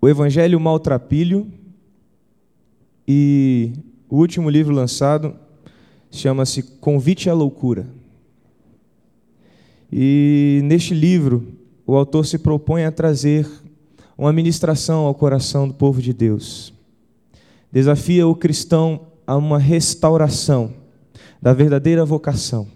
O 0.00 0.08
Evangelho 0.08 0.60
Maltrapilho 0.60 1.50
e 3.08 3.72
o 4.08 4.18
último 4.18 4.50
livro 4.50 4.74
lançado 4.74 5.34
chama-se 6.10 6.62
Convite 6.62 7.30
à 7.30 7.34
Loucura. 7.34 7.88
E 9.90 10.60
neste 10.64 10.94
livro, 10.94 11.54
o 11.86 11.96
autor 11.96 12.26
se 12.26 12.38
propõe 12.38 12.84
a 12.84 12.92
trazer 12.92 13.48
uma 14.18 14.32
ministração 14.32 15.06
ao 15.06 15.14
coração 15.14 15.66
do 15.66 15.74
povo 15.74 16.00
de 16.00 16.12
Deus 16.12 16.75
desafia 17.70 18.26
o 18.26 18.34
cristão 18.34 19.06
a 19.26 19.36
uma 19.36 19.58
restauração 19.58 20.72
da 21.40 21.52
verdadeira 21.52 22.04
vocação, 22.04 22.68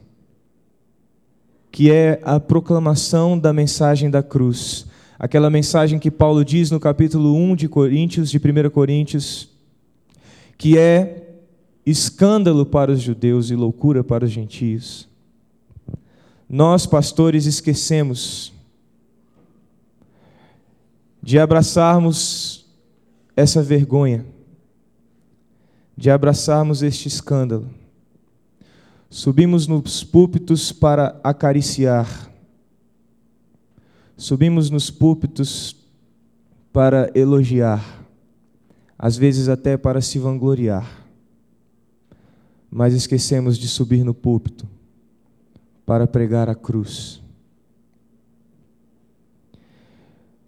que 1.70 1.90
é 1.90 2.20
a 2.24 2.40
proclamação 2.40 3.38
da 3.38 3.52
mensagem 3.52 4.10
da 4.10 4.22
cruz. 4.22 4.86
Aquela 5.18 5.50
mensagem 5.50 5.98
que 5.98 6.10
Paulo 6.10 6.44
diz 6.44 6.70
no 6.70 6.80
capítulo 6.80 7.34
1 7.34 7.56
de 7.56 7.68
Coríntios, 7.68 8.30
de 8.30 8.38
1 8.38 8.70
Coríntios, 8.70 9.48
que 10.58 10.76
é 10.76 11.38
escândalo 11.86 12.66
para 12.66 12.92
os 12.92 13.00
judeus 13.00 13.50
e 13.50 13.54
loucura 13.54 14.02
para 14.02 14.24
os 14.24 14.30
gentios. 14.30 15.08
Nós, 16.48 16.84
pastores, 16.84 17.46
esquecemos 17.46 18.52
de 21.22 21.38
abraçarmos 21.38 22.66
essa 23.36 23.62
vergonha 23.62 24.24
de 26.00 26.10
abraçarmos 26.10 26.82
este 26.82 27.08
escândalo. 27.08 27.68
Subimos 29.10 29.66
nos 29.66 30.02
púlpitos 30.02 30.72
para 30.72 31.20
acariciar, 31.22 32.32
subimos 34.16 34.70
nos 34.70 34.90
púlpitos 34.90 35.76
para 36.72 37.10
elogiar, 37.14 37.84
às 38.96 39.18
vezes 39.18 39.46
até 39.46 39.76
para 39.76 40.00
se 40.00 40.18
vangloriar, 40.18 41.06
mas 42.70 42.94
esquecemos 42.94 43.58
de 43.58 43.68
subir 43.68 44.02
no 44.02 44.14
púlpito 44.14 44.66
para 45.84 46.06
pregar 46.06 46.48
a 46.48 46.54
cruz. 46.54 47.22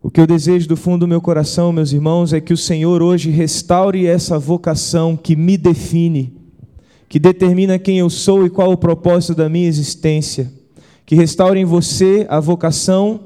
O 0.05 0.11
que 0.11 0.21
eu 0.21 0.27
desejo 0.27 0.67
do 0.67 0.77
fundo 0.77 1.01
do 1.01 1.09
meu 1.09 1.21
coração, 1.21 1.73
meus 1.73 1.93
irmãos, 1.93 2.33
é 2.33 2.41
que 2.41 2.53
o 2.53 2.57
Senhor 2.57 3.01
hoje 3.01 3.31
restaure 3.31 4.05
essa 4.05 4.37
vocação 4.37 5.17
que 5.17 5.37
me 5.37 5.57
define, 5.57 6.33
que 7.09 7.21
determina 7.21 7.79
quem 7.79 8.01
eu 8.01 8.11
sou 8.11 8.45
e 8.45 8.51
qual 8.51 8.73
o 8.73 8.77
propósito 8.77 9.37
da 9.37 9.49
minha 9.49 9.69
existência. 9.69 10.53
Que 11.07 11.15
restaure 11.15 11.61
em 11.61 11.65
você 11.65 12.27
a 12.29 12.41
vocação 12.41 13.21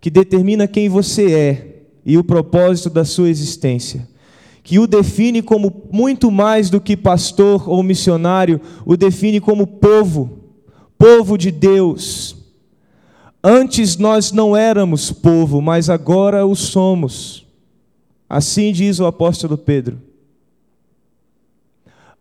que 0.00 0.10
determina 0.10 0.66
quem 0.66 0.88
você 0.88 1.32
é 1.32 1.82
e 2.04 2.18
o 2.18 2.24
propósito 2.24 2.90
da 2.90 3.04
sua 3.04 3.30
existência. 3.30 4.08
Que 4.64 4.80
o 4.80 4.86
define 4.88 5.42
como 5.42 5.84
muito 5.92 6.28
mais 6.28 6.68
do 6.68 6.80
que 6.80 6.96
pastor 6.96 7.68
ou 7.68 7.84
missionário, 7.84 8.60
o 8.84 8.96
define 8.96 9.40
como 9.40 9.64
povo, 9.64 10.40
povo 10.98 11.38
de 11.38 11.52
Deus. 11.52 12.45
Antes 13.48 13.96
nós 13.96 14.32
não 14.32 14.56
éramos 14.56 15.12
povo, 15.12 15.62
mas 15.62 15.88
agora 15.88 16.44
o 16.44 16.56
somos. 16.56 17.46
Assim 18.28 18.72
diz 18.72 18.98
o 18.98 19.06
apóstolo 19.06 19.56
Pedro. 19.56 20.02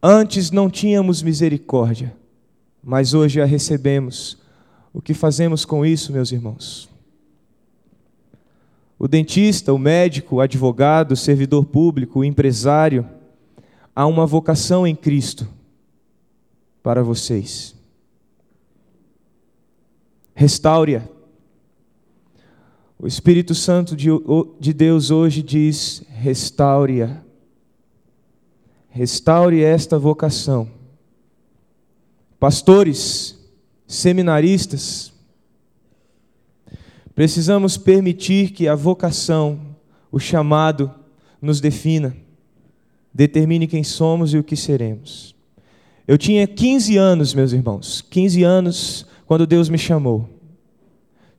Antes 0.04 0.52
não 0.52 0.70
tínhamos 0.70 1.24
misericórdia, 1.24 2.16
mas 2.84 3.16
hoje 3.16 3.42
a 3.42 3.46
recebemos. 3.46 4.38
O 4.94 5.02
que 5.02 5.16
fazemos 5.16 5.66
com 5.66 5.84
isso, 5.84 6.14
meus 6.14 6.32
irmãos? 6.32 6.88
o 8.98 9.08
dentista, 9.08 9.74
o 9.74 9.78
médico, 9.78 10.38
o 10.38 10.42
advogado, 10.42 11.12
o 11.12 11.18
servidor 11.18 11.66
público, 11.66 12.20
o 12.20 12.24
empresário, 12.24 13.08
há 13.96 14.06
uma 14.08 14.26
vocação 14.26 14.88
em 14.88 14.96
Cristo 14.96 15.48
para 16.82 17.04
vocês. 17.04 17.76
Restaure-a. 20.34 21.15
O 22.98 23.08
Espírito 23.08 23.54
Santo 23.54 23.96
de 23.96 24.74
Deus 24.74 25.12
hoje 25.12 25.42
diz: 25.42 26.04
restaure-a. 26.10 27.22
Restaure 28.90 29.62
esta 29.62 30.00
vocação. 30.00 30.70
Pastores, 32.40 33.38
seminaristas, 33.86 35.14
Precisamos 37.16 37.78
permitir 37.78 38.52
que 38.52 38.68
a 38.68 38.76
vocação, 38.76 39.58
o 40.12 40.20
chamado, 40.20 40.94
nos 41.42 41.62
defina, 41.62 42.16
determine 43.14 43.68
quem 43.68 43.86
somos 43.86 44.34
e 44.34 44.38
o 44.38 44.44
que 44.44 44.58
seremos. 44.58 45.34
Eu 46.06 46.18
tinha 46.18 46.46
15 46.46 46.98
anos, 46.98 47.34
meus 47.34 47.54
irmãos, 47.54 48.02
15 48.10 48.44
anos 48.44 49.06
quando 49.26 49.48
Deus 49.48 49.70
me 49.70 49.78
chamou. 49.78 50.30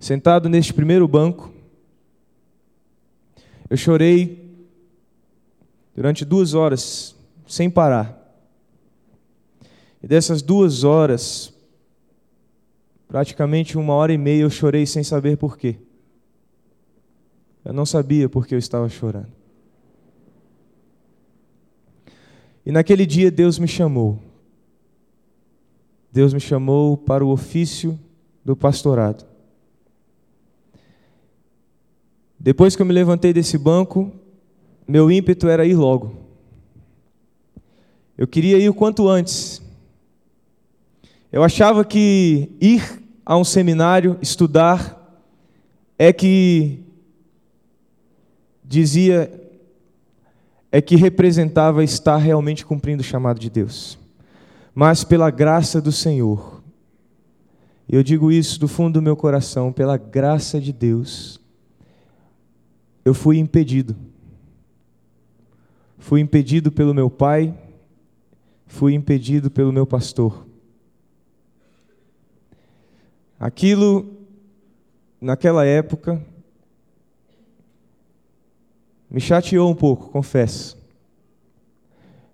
Sentado 0.06 0.48
neste 0.48 0.72
primeiro 0.72 1.08
banco, 1.08 1.52
eu 3.68 3.76
chorei 3.76 4.68
durante 5.96 6.24
duas 6.24 6.54
horas, 6.54 7.16
sem 7.44 7.68
parar. 7.68 8.16
E 10.00 10.06
dessas 10.06 10.42
duas 10.42 10.84
horas, 10.84 11.52
Praticamente 13.08 13.78
uma 13.78 13.94
hora 13.94 14.12
e 14.12 14.18
meia 14.18 14.42
eu 14.42 14.50
chorei 14.50 14.84
sem 14.84 15.04
saber 15.04 15.36
por 15.36 15.56
quê. 15.56 15.76
Eu 17.64 17.72
não 17.72 17.86
sabia 17.86 18.28
por 18.28 18.46
que 18.46 18.54
eu 18.54 18.58
estava 18.58 18.88
chorando. 18.88 19.32
E 22.64 22.72
naquele 22.72 23.06
dia 23.06 23.30
Deus 23.30 23.58
me 23.58 23.68
chamou. 23.68 24.18
Deus 26.10 26.34
me 26.34 26.40
chamou 26.40 26.96
para 26.96 27.24
o 27.24 27.30
ofício 27.30 27.98
do 28.44 28.56
pastorado. 28.56 29.35
Depois 32.46 32.76
que 32.76 32.82
eu 32.82 32.86
me 32.86 32.92
levantei 32.92 33.32
desse 33.32 33.58
banco, 33.58 34.12
meu 34.86 35.10
ímpeto 35.10 35.48
era 35.48 35.66
ir 35.66 35.74
logo. 35.74 36.14
Eu 38.16 38.24
queria 38.28 38.56
ir 38.56 38.68
o 38.68 38.72
quanto 38.72 39.08
antes. 39.08 39.60
Eu 41.32 41.42
achava 41.42 41.84
que 41.84 42.48
ir 42.60 43.02
a 43.24 43.36
um 43.36 43.42
seminário, 43.42 44.16
estudar, 44.22 45.20
é 45.98 46.12
que 46.12 46.84
dizia, 48.62 49.28
é 50.70 50.80
que 50.80 50.94
representava 50.94 51.82
estar 51.82 52.16
realmente 52.16 52.64
cumprindo 52.64 53.00
o 53.00 53.04
chamado 53.04 53.40
de 53.40 53.50
Deus. 53.50 53.98
Mas 54.72 55.02
pela 55.02 55.32
graça 55.32 55.80
do 55.80 55.90
Senhor, 55.90 56.62
eu 57.88 58.04
digo 58.04 58.30
isso 58.30 58.60
do 58.60 58.68
fundo 58.68 59.00
do 59.00 59.02
meu 59.02 59.16
coração, 59.16 59.72
pela 59.72 59.96
graça 59.96 60.60
de 60.60 60.72
Deus, 60.72 61.40
eu 63.06 63.14
fui 63.14 63.38
impedido. 63.38 63.94
Fui 65.96 66.20
impedido 66.20 66.72
pelo 66.72 66.92
meu 66.92 67.08
pai, 67.08 67.56
fui 68.66 68.94
impedido 68.94 69.48
pelo 69.48 69.72
meu 69.72 69.86
pastor. 69.86 70.44
Aquilo, 73.38 74.12
naquela 75.20 75.64
época, 75.64 76.20
me 79.08 79.20
chateou 79.20 79.70
um 79.70 79.74
pouco, 79.74 80.10
confesso. 80.10 80.76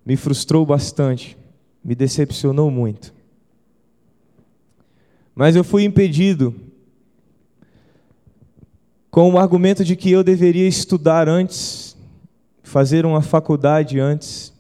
Me 0.06 0.16
frustrou 0.16 0.64
bastante, 0.64 1.36
me 1.84 1.94
decepcionou 1.94 2.70
muito. 2.70 3.12
Mas 5.34 5.54
eu 5.54 5.62
fui 5.62 5.84
impedido 5.84 6.58
com 9.12 9.30
o 9.30 9.38
argumento 9.38 9.84
de 9.84 9.94
que 9.94 10.10
eu 10.10 10.24
deveria 10.24 10.66
estudar 10.66 11.28
antes, 11.28 11.94
fazer 12.62 13.04
uma 13.04 13.20
faculdade 13.20 14.00
antes, 14.00 14.54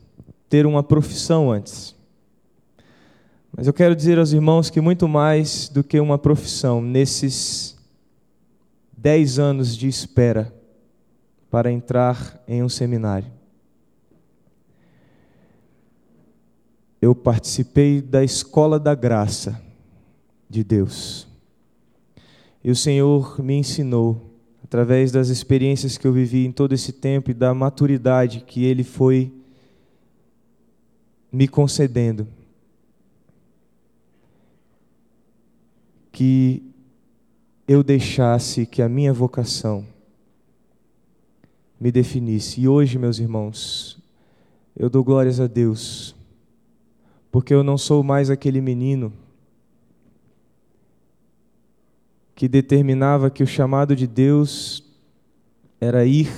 ter 0.46 0.66
uma 0.66 0.82
profissão 0.82 1.50
antes. 1.50 1.96
Mas 3.56 3.66
eu 3.66 3.72
quero 3.72 3.96
dizer 3.96 4.18
aos 4.18 4.32
irmãos 4.32 4.68
que 4.68 4.78
muito 4.78 5.08
mais 5.08 5.70
do 5.70 5.82
que 5.82 5.98
uma 5.98 6.18
profissão, 6.18 6.82
nesses 6.82 7.78
dez 8.94 9.38
anos 9.38 9.74
de 9.74 9.88
espera 9.88 10.54
para 11.50 11.72
entrar 11.72 12.38
em 12.46 12.62
um 12.62 12.68
seminário, 12.68 13.32
eu 17.00 17.14
participei 17.14 18.02
da 18.02 18.22
escola 18.22 18.78
da 18.78 18.94
graça 18.94 19.58
de 20.46 20.62
Deus. 20.62 21.26
E 22.62 22.70
o 22.70 22.76
Senhor 22.76 23.42
me 23.42 23.54
ensinou, 23.54 24.31
através 24.72 25.12
das 25.12 25.28
experiências 25.28 25.98
que 25.98 26.06
eu 26.06 26.14
vivi 26.14 26.46
em 26.46 26.50
todo 26.50 26.72
esse 26.72 26.94
tempo 26.94 27.30
e 27.30 27.34
da 27.34 27.52
maturidade 27.52 28.40
que 28.40 28.64
Ele 28.64 28.82
foi 28.82 29.30
me 31.30 31.46
concedendo 31.46 32.26
que 36.10 36.62
eu 37.68 37.82
deixasse 37.82 38.64
que 38.64 38.80
a 38.80 38.88
minha 38.88 39.12
vocação 39.12 39.84
me 41.78 41.92
definisse. 41.92 42.62
E 42.62 42.66
hoje, 42.66 42.98
meus 42.98 43.18
irmãos, 43.18 43.98
eu 44.74 44.88
dou 44.88 45.04
glórias 45.04 45.38
a 45.38 45.46
Deus, 45.46 46.16
porque 47.30 47.52
eu 47.52 47.62
não 47.62 47.76
sou 47.76 48.02
mais 48.02 48.30
aquele 48.30 48.62
menino 48.62 49.12
que 52.42 52.48
determinava 52.48 53.30
que 53.30 53.44
o 53.44 53.46
chamado 53.46 53.94
de 53.94 54.04
Deus 54.04 54.82
era 55.80 56.04
ir 56.04 56.28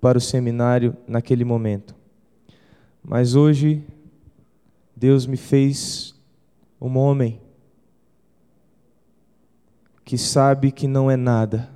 para 0.00 0.18
o 0.18 0.20
seminário 0.20 0.96
naquele 1.06 1.44
momento. 1.44 1.94
Mas 3.00 3.36
hoje, 3.36 3.86
Deus 4.96 5.24
me 5.24 5.36
fez 5.36 6.16
um 6.80 6.98
homem 6.98 7.40
que 10.04 10.18
sabe 10.18 10.72
que 10.72 10.88
não 10.88 11.08
é 11.08 11.16
nada 11.16 11.70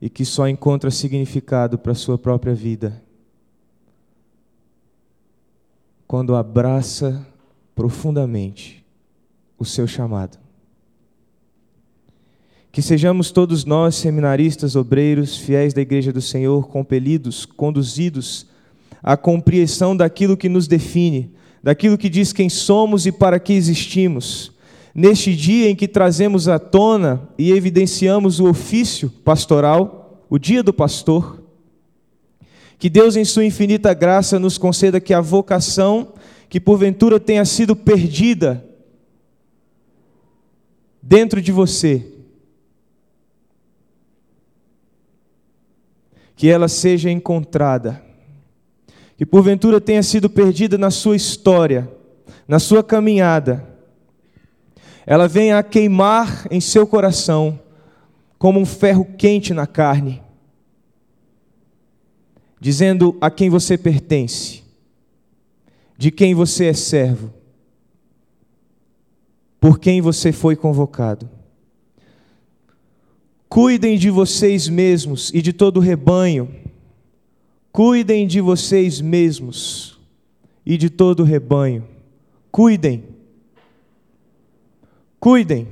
e 0.00 0.08
que 0.08 0.24
só 0.24 0.46
encontra 0.46 0.92
significado 0.92 1.76
para 1.76 1.90
a 1.90 1.96
sua 1.96 2.16
própria 2.16 2.54
vida 2.54 3.02
quando 6.06 6.36
abraça 6.36 7.26
profundamente 7.74 8.86
o 9.58 9.64
seu 9.64 9.88
chamado. 9.88 10.39
Que 12.72 12.80
sejamos 12.80 13.30
todos 13.30 13.64
nós, 13.64 13.96
seminaristas, 13.96 14.76
obreiros, 14.76 15.36
fiéis 15.36 15.74
da 15.74 15.80
Igreja 15.80 16.12
do 16.12 16.20
Senhor, 16.20 16.68
compelidos, 16.68 17.44
conduzidos 17.44 18.46
à 19.02 19.16
compreensão 19.16 19.96
daquilo 19.96 20.36
que 20.36 20.48
nos 20.48 20.68
define, 20.68 21.32
daquilo 21.62 21.98
que 21.98 22.08
diz 22.08 22.32
quem 22.32 22.48
somos 22.48 23.06
e 23.06 23.12
para 23.12 23.40
que 23.40 23.52
existimos. 23.52 24.52
Neste 24.94 25.34
dia 25.34 25.68
em 25.68 25.74
que 25.74 25.88
trazemos 25.88 26.48
à 26.48 26.58
tona 26.58 27.28
e 27.36 27.50
evidenciamos 27.50 28.38
o 28.38 28.48
ofício 28.48 29.10
pastoral, 29.24 30.24
o 30.28 30.38
dia 30.38 30.62
do 30.62 30.72
pastor, 30.72 31.40
Que 32.80 32.88
Deus, 32.88 33.14
em 33.14 33.26
Sua 33.26 33.44
infinita 33.44 33.92
graça, 33.92 34.38
nos 34.38 34.56
conceda 34.56 34.98
que 34.98 35.12
a 35.12 35.20
vocação 35.20 36.14
que 36.48 36.58
porventura 36.58 37.20
tenha 37.20 37.44
sido 37.44 37.76
perdida 37.76 38.64
dentro 41.02 41.42
de 41.42 41.52
você, 41.52 42.09
que 46.40 46.48
ela 46.48 46.68
seja 46.68 47.10
encontrada, 47.10 48.02
que 49.14 49.26
porventura 49.26 49.78
tenha 49.78 50.02
sido 50.02 50.30
perdida 50.30 50.78
na 50.78 50.90
sua 50.90 51.14
história, 51.14 51.86
na 52.48 52.58
sua 52.58 52.82
caminhada, 52.82 53.62
ela 55.04 55.28
venha 55.28 55.58
a 55.58 55.62
queimar 55.62 56.46
em 56.50 56.58
seu 56.58 56.86
coração 56.86 57.60
como 58.38 58.58
um 58.58 58.64
ferro 58.64 59.04
quente 59.18 59.52
na 59.52 59.66
carne, 59.66 60.22
dizendo 62.58 63.18
a 63.20 63.30
quem 63.30 63.50
você 63.50 63.76
pertence, 63.76 64.62
de 65.98 66.10
quem 66.10 66.34
você 66.34 66.68
é 66.68 66.72
servo, 66.72 67.34
por 69.60 69.78
quem 69.78 70.00
você 70.00 70.32
foi 70.32 70.56
convocado. 70.56 71.28
Cuidem 73.50 73.98
de 73.98 74.08
vocês 74.08 74.66
mesmos 74.66 75.30
e 75.34 75.42
de 75.42 75.52
todo 75.52 75.76
o 75.76 75.80
rebanho. 75.80 76.48
Cuidem 77.70 78.26
de 78.26 78.40
vocês 78.40 79.02
mesmos 79.02 80.00
e 80.64 80.78
de 80.78 80.88
todo 80.88 81.20
o 81.20 81.24
rebanho. 81.24 81.86
Cuidem 82.50 83.10
Cuidem. 85.20 85.68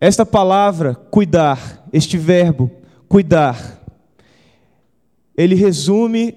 Esta 0.00 0.26
palavra, 0.26 0.96
cuidar, 0.96 1.88
este 1.92 2.18
verbo, 2.18 2.68
cuidar, 3.08 3.80
ele 5.36 5.54
resume 5.54 6.36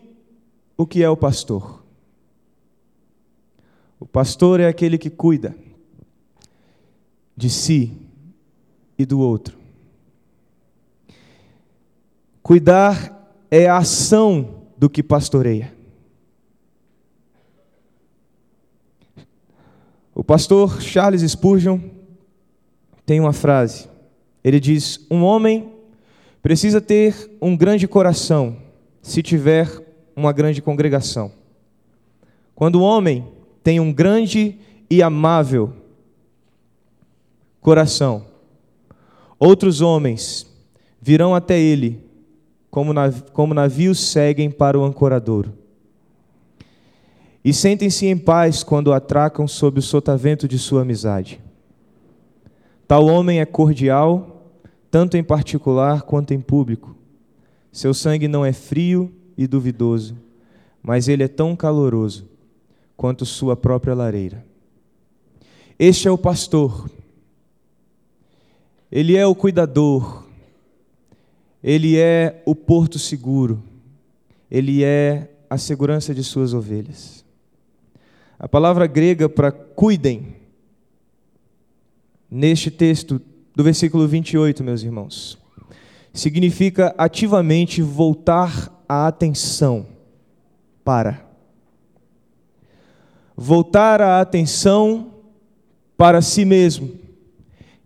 o 0.77 0.85
que 0.85 1.01
é 1.01 1.09
o 1.09 1.17
pastor. 1.17 1.83
O 3.99 4.05
pastor 4.05 4.59
é 4.59 4.67
aquele 4.67 4.95
que 4.99 5.09
cuida 5.09 5.57
de 7.35 7.49
si 7.49 7.97
e 8.97 9.03
do 9.03 9.19
outro. 9.19 9.57
Cuidar 12.47 13.29
é 13.51 13.67
a 13.67 13.75
ação 13.75 14.63
do 14.77 14.89
que 14.89 15.03
pastoreia. 15.03 15.75
O 20.15 20.23
pastor 20.23 20.81
Charles 20.81 21.29
Spurgeon 21.29 21.77
tem 23.05 23.19
uma 23.19 23.33
frase. 23.33 23.89
Ele 24.41 24.61
diz: 24.61 25.05
Um 25.11 25.23
homem 25.23 25.73
precisa 26.41 26.79
ter 26.79 27.29
um 27.41 27.53
grande 27.53 27.85
coração 27.85 28.55
se 29.01 29.21
tiver 29.21 29.67
uma 30.15 30.31
grande 30.31 30.61
congregação. 30.61 31.33
Quando 32.55 32.75
o 32.75 32.81
homem 32.81 33.27
tem 33.61 33.81
um 33.81 33.91
grande 33.91 34.57
e 34.89 35.03
amável 35.03 35.73
coração, 37.59 38.25
outros 39.37 39.81
homens 39.81 40.47
virão 41.01 41.35
até 41.35 41.59
ele, 41.59 42.06
como 42.69 43.53
navios 43.53 43.99
seguem 43.99 44.51
para 44.51 44.77
o 44.77 44.83
ancoradouro 44.83 45.53
e 47.47 47.53
sentem-se 47.53 48.05
em 48.05 48.17
paz 48.17 48.61
quando 48.61 48.91
atracam 48.91 49.47
sob 49.47 49.79
o 49.79 49.81
sotavento 49.81 50.49
de 50.49 50.59
sua 50.59 50.81
amizade. 50.81 51.39
Tal 52.85 53.05
homem 53.05 53.39
é 53.39 53.45
cordial, 53.45 54.51
tanto 54.91 55.15
em 55.15 55.23
particular 55.23 56.01
quanto 56.01 56.33
em 56.33 56.41
público. 56.41 56.93
Seu 57.71 57.93
sangue 57.93 58.27
não 58.27 58.45
é 58.45 58.51
frio 58.51 59.13
e 59.37 59.47
duvidoso, 59.47 60.17
mas 60.83 61.07
ele 61.07 61.23
é 61.23 61.27
tão 61.29 61.55
caloroso 61.55 62.27
quanto 62.97 63.25
sua 63.25 63.55
própria 63.55 63.95
lareira. 63.95 64.45
Este 65.79 66.09
é 66.09 66.11
o 66.11 66.17
pastor, 66.17 66.91
ele 68.91 69.15
é 69.15 69.25
o 69.25 69.33
cuidador, 69.33 70.26
ele 71.63 71.97
é 71.97 72.41
o 72.45 72.55
porto 72.55 72.99
seguro, 72.99 73.63
ele 74.49 74.83
é 74.83 75.29
a 75.49 75.57
segurança 75.57 76.13
de 76.13 76.23
suas 76.23 76.53
ovelhas. 76.53 77.25
A 78.39 78.47
palavra 78.47 78.85
grega 78.85 79.27
para 79.27 79.51
cuidem, 79.51 80.35
neste 82.29 82.69
texto 82.69 83.21
do 83.55 83.63
versículo 83.63 84.07
28, 84.07 84.63
meus 84.63 84.83
irmãos, 84.83 85.37
significa 86.13 86.93
ativamente 86.97 87.81
voltar 87.81 88.83
a 88.87 89.07
atenção 89.07 89.87
para. 90.83 91.25
Voltar 93.35 94.01
a 94.01 94.21
atenção 94.21 95.13
para 95.97 96.21
si 96.21 96.45
mesmo 96.45 96.91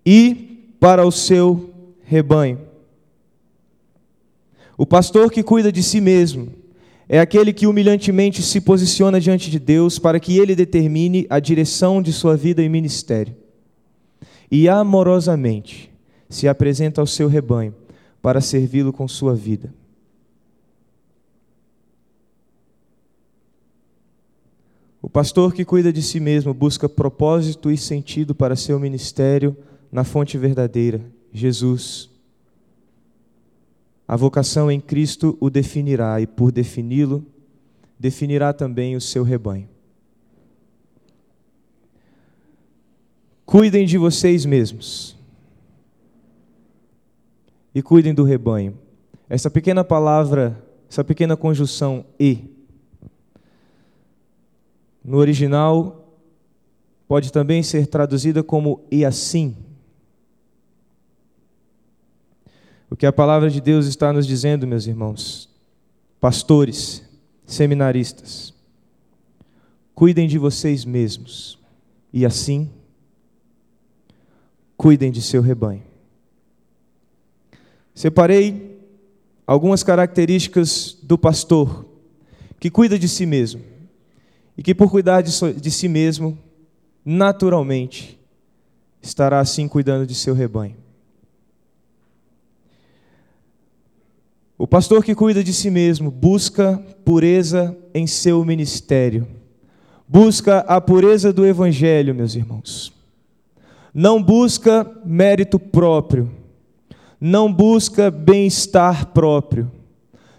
e 0.05 0.75
para 0.79 1.05
o 1.05 1.11
seu 1.11 1.73
rebanho. 2.03 2.70
O 4.77 4.85
pastor 4.85 5.31
que 5.31 5.43
cuida 5.43 5.71
de 5.71 5.83
si 5.83 5.99
mesmo 6.01 6.53
é 7.07 7.19
aquele 7.19 7.51
que 7.51 7.67
humilhantemente 7.67 8.41
se 8.41 8.61
posiciona 8.61 9.19
diante 9.19 9.51
de 9.51 9.59
Deus 9.59 9.99
para 9.99 10.19
que 10.19 10.37
ele 10.37 10.55
determine 10.55 11.27
a 11.29 11.39
direção 11.39 12.01
de 12.01 12.13
sua 12.13 12.37
vida 12.37 12.63
e 12.63 12.69
ministério. 12.69 13.35
E 14.49 14.69
amorosamente 14.69 15.91
se 16.29 16.47
apresenta 16.47 17.01
ao 17.01 17.07
seu 17.07 17.27
rebanho 17.27 17.75
para 18.21 18.39
servi-lo 18.39 18.93
com 18.93 19.07
sua 19.07 19.35
vida. 19.35 19.73
O 25.01 25.09
pastor 25.09 25.53
que 25.53 25.65
cuida 25.65 25.91
de 25.91 26.01
si 26.01 26.19
mesmo 26.19 26.53
busca 26.53 26.87
propósito 26.87 27.71
e 27.71 27.77
sentido 27.77 28.35
para 28.35 28.55
seu 28.55 28.79
ministério 28.79 29.57
na 29.91 30.03
fonte 30.03 30.37
verdadeira, 30.37 31.01
Jesus. 31.33 32.10
A 34.11 34.17
vocação 34.17 34.69
em 34.69 34.81
Cristo 34.81 35.37
o 35.39 35.49
definirá 35.49 36.19
e, 36.19 36.27
por 36.27 36.51
defini-lo, 36.51 37.25
definirá 37.97 38.51
também 38.51 38.93
o 38.93 38.99
seu 38.99 39.23
rebanho. 39.23 39.69
Cuidem 43.45 43.85
de 43.85 43.97
vocês 43.97 44.45
mesmos 44.45 45.17
e 47.73 47.81
cuidem 47.81 48.13
do 48.13 48.25
rebanho. 48.25 48.77
Essa 49.29 49.49
pequena 49.49 49.81
palavra, 49.81 50.61
essa 50.89 51.05
pequena 51.05 51.37
conjunção 51.37 52.05
e, 52.19 52.53
no 55.01 55.19
original, 55.19 56.19
pode 57.07 57.31
também 57.31 57.63
ser 57.63 57.87
traduzida 57.87 58.43
como 58.43 58.83
e 58.91 59.05
assim. 59.05 59.55
O 62.91 62.95
que 62.97 63.05
a 63.05 63.13
palavra 63.13 63.49
de 63.49 63.61
Deus 63.61 63.85
está 63.85 64.11
nos 64.11 64.27
dizendo, 64.27 64.67
meus 64.67 64.85
irmãos, 64.85 65.49
pastores, 66.19 67.01
seminaristas, 67.45 68.53
cuidem 69.95 70.27
de 70.27 70.37
vocês 70.37 70.83
mesmos 70.83 71.57
e 72.11 72.25
assim 72.25 72.69
cuidem 74.75 75.09
de 75.09 75.21
seu 75.21 75.41
rebanho. 75.41 75.83
Separei 77.95 78.77
algumas 79.47 79.83
características 79.83 80.97
do 81.01 81.17
pastor 81.17 81.85
que 82.59 82.69
cuida 82.69 82.99
de 82.99 83.07
si 83.07 83.25
mesmo 83.25 83.61
e 84.57 84.61
que, 84.61 84.75
por 84.75 84.91
cuidar 84.91 85.21
de 85.21 85.71
si 85.71 85.87
mesmo, 85.87 86.37
naturalmente 87.05 88.19
estará 89.01 89.39
assim 89.39 89.65
cuidando 89.65 90.05
de 90.05 90.13
seu 90.13 90.33
rebanho. 90.33 90.75
O 94.61 94.67
pastor 94.67 95.03
que 95.03 95.15
cuida 95.15 95.43
de 95.43 95.51
si 95.51 95.71
mesmo 95.71 96.11
busca 96.11 96.79
pureza 97.03 97.75
em 97.95 98.05
seu 98.05 98.45
ministério. 98.45 99.27
Busca 100.07 100.59
a 100.59 100.79
pureza 100.79 101.33
do 101.33 101.43
evangelho, 101.47 102.13
meus 102.13 102.35
irmãos. 102.35 102.93
Não 103.91 104.21
busca 104.21 104.85
mérito 105.03 105.57
próprio. 105.57 106.29
Não 107.19 107.51
busca 107.51 108.11
bem-estar 108.11 109.07
próprio. 109.07 109.71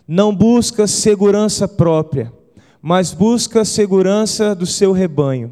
Não 0.07 0.33
busca 0.33 0.87
segurança 0.87 1.67
própria, 1.67 2.33
mas 2.81 3.13
busca 3.13 3.63
a 3.63 3.65
segurança 3.65 4.55
do 4.55 4.67
seu 4.67 4.93
rebanho. 4.93 5.51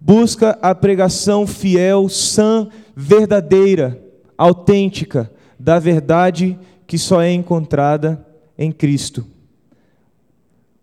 Busca 0.00 0.58
a 0.62 0.74
pregação 0.74 1.46
fiel, 1.46 2.08
sã, 2.08 2.66
verdadeira, 2.96 4.02
autêntica 4.38 5.30
da 5.58 5.78
verdade 5.78 6.58
que 6.90 6.98
só 6.98 7.22
é 7.22 7.32
encontrada 7.32 8.26
em 8.58 8.72
Cristo. 8.72 9.24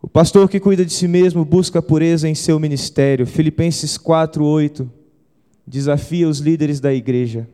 O 0.02 0.08
pastor 0.08 0.48
que 0.48 0.58
cuida 0.58 0.86
de 0.86 0.94
si 0.94 1.06
mesmo 1.06 1.44
busca 1.44 1.82
pureza 1.82 2.30
em 2.30 2.34
seu 2.34 2.58
ministério. 2.62 3.28
Filipenses 3.28 3.98
4:8 3.98 4.90
desafia 5.68 6.30
os 6.30 6.40
líderes 6.40 6.80
da 6.80 6.94
igreja. 6.94 7.46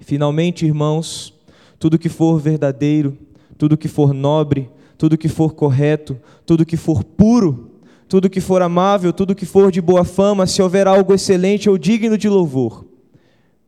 Finalmente, 0.00 0.64
irmãos, 0.64 1.34
tudo 1.78 1.98
que 1.98 2.08
for 2.08 2.40
verdadeiro, 2.40 3.14
tudo 3.58 3.76
que 3.76 3.88
for 3.88 4.14
nobre, 4.14 4.70
tudo 4.96 5.18
que 5.18 5.28
for 5.28 5.52
correto, 5.52 6.18
tudo 6.46 6.64
que 6.64 6.78
for 6.78 7.04
puro, 7.04 7.72
tudo 8.08 8.30
que 8.30 8.40
for 8.40 8.62
amável, 8.62 9.12
tudo 9.12 9.34
que 9.34 9.44
for 9.44 9.70
de 9.70 9.82
boa 9.82 10.02
fama, 10.02 10.46
se 10.46 10.62
houver 10.62 10.88
algo 10.88 11.12
excelente 11.12 11.68
ou 11.68 11.76
digno 11.76 12.16
de 12.16 12.26
louvor, 12.26 12.86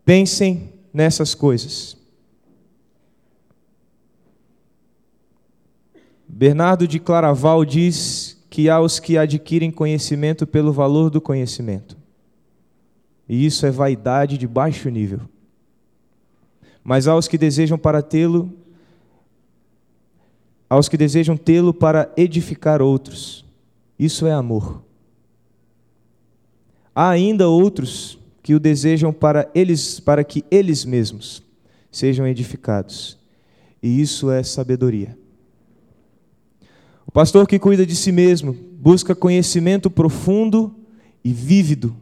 pensem 0.03 0.73
nessas 0.94 1.35
coisas. 1.35 1.98
Bernardo 6.29 6.87
de 6.87 7.01
Claraval 7.01 7.64
diz 7.64 8.38
que 8.51 8.69
há 8.69 8.81
os 8.81 9.01
que 9.01 9.17
adquirem 9.17 9.71
conhecimento 9.71 10.47
pelo 10.47 10.73
valor 10.73 11.11
do 11.11 11.21
conhecimento. 11.21 11.97
E 13.29 13.47
isso 13.47 13.64
é 13.67 13.71
vaidade 13.71 14.37
de 14.37 14.47
baixo 14.47 14.88
nível. 14.88 15.21
Mas 16.85 17.09
há 17.09 17.17
os 17.17 17.29
que 17.29 17.38
desejam 17.38 17.79
para 17.79 18.03
tê-lo, 18.03 18.53
aos 20.69 20.88
que 20.88 20.97
desejam 20.97 21.37
tê-lo 21.37 21.73
para 21.73 22.12
edificar 22.17 22.83
outros. 22.83 23.45
Isso 23.99 24.27
é 24.27 24.33
amor. 24.33 24.83
Há 26.95 27.11
ainda 27.11 27.49
outros 27.49 28.19
que 28.43 28.55
o 28.55 28.61
desejam 28.61 29.12
para 29.12 29.51
eles, 29.55 30.01
para 30.01 30.25
que 30.25 30.45
eles 30.51 30.85
mesmos 30.85 31.43
sejam 31.91 32.27
edificados. 32.27 33.19
E 33.83 34.01
isso 34.01 34.31
é 34.31 34.43
sabedoria. 34.43 35.17
O 37.09 37.11
pastor 37.11 37.49
que 37.49 37.59
cuida 37.59 37.87
de 37.87 37.97
si 37.97 38.12
mesmo 38.12 38.53
busca 38.53 39.14
conhecimento 39.14 39.90
profundo 39.90 40.77
e 41.25 41.33
vívido 41.33 41.97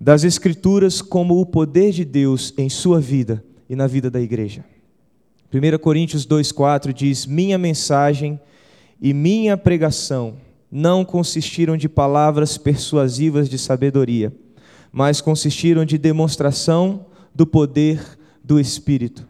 das 0.00 0.22
Escrituras 0.22 1.02
como 1.02 1.40
o 1.40 1.44
poder 1.44 1.90
de 1.90 2.04
Deus 2.04 2.54
em 2.56 2.68
sua 2.68 3.00
vida 3.00 3.42
e 3.68 3.74
na 3.74 3.88
vida 3.88 4.08
da 4.08 4.20
igreja. 4.20 4.64
1 5.52 5.78
Coríntios 5.78 6.24
2,4 6.24 6.92
diz: 6.92 7.26
Minha 7.26 7.58
mensagem 7.58 8.40
e 9.02 9.12
minha 9.12 9.56
pregação 9.56 10.36
não 10.70 11.04
consistiram 11.04 11.76
de 11.76 11.88
palavras 11.88 12.56
persuasivas 12.56 13.48
de 13.48 13.58
sabedoria, 13.58 14.32
mas 14.92 15.20
consistiram 15.20 15.84
de 15.84 15.98
demonstração 15.98 17.06
do 17.34 17.44
poder 17.44 18.00
do 18.44 18.60
Espírito 18.60 19.26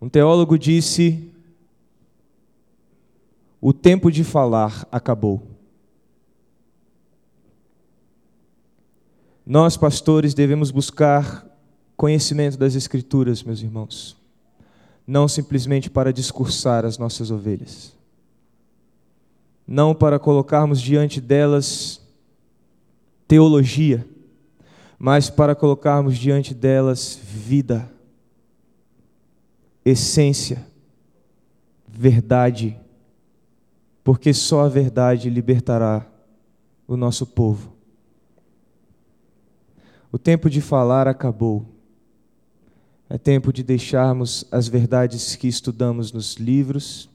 um 0.00 0.08
teólogo 0.08 0.58
disse: 0.58 1.30
o 3.60 3.72
tempo 3.72 4.10
de 4.10 4.24
falar 4.24 4.86
acabou. 4.90 5.42
Nós, 9.44 9.76
pastores, 9.76 10.32
devemos 10.32 10.70
buscar 10.70 11.46
conhecimento 11.96 12.56
das 12.56 12.74
Escrituras, 12.74 13.42
meus 13.42 13.60
irmãos, 13.60 14.16
não 15.06 15.28
simplesmente 15.28 15.90
para 15.90 16.12
discursar 16.12 16.86
as 16.86 16.96
nossas 16.96 17.30
ovelhas, 17.30 17.94
não 19.66 19.94
para 19.94 20.18
colocarmos 20.18 20.80
diante 20.80 21.20
delas 21.20 22.00
teologia, 23.28 24.06
mas 24.98 25.28
para 25.28 25.54
colocarmos 25.54 26.16
diante 26.16 26.54
delas 26.54 27.18
vida 27.22 27.90
essência, 29.84 30.66
verdade, 31.86 32.78
porque 34.02 34.32
só 34.32 34.64
a 34.64 34.68
verdade 34.68 35.30
libertará 35.30 36.06
o 36.86 36.96
nosso 36.96 37.26
povo. 37.26 37.72
O 40.12 40.18
tempo 40.18 40.50
de 40.50 40.60
falar 40.60 41.06
acabou. 41.06 41.64
É 43.08 43.18
tempo 43.18 43.52
de 43.52 43.62
deixarmos 43.62 44.44
as 44.52 44.68
verdades 44.68 45.34
que 45.34 45.48
estudamos 45.48 46.12
nos 46.12 46.34
livros 46.34 47.08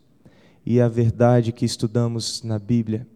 e 0.66 0.82
a 0.82 0.88
verdade 0.88 1.52
que 1.52 1.66
estudamos 1.66 2.44
na 2.44 2.60
Bíblia 2.60 3.08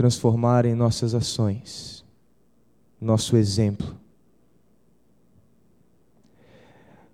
transformarem 0.00 0.74
nossas 0.74 1.14
ações, 1.14 2.02
nosso 2.98 3.36
exemplo. 3.36 3.99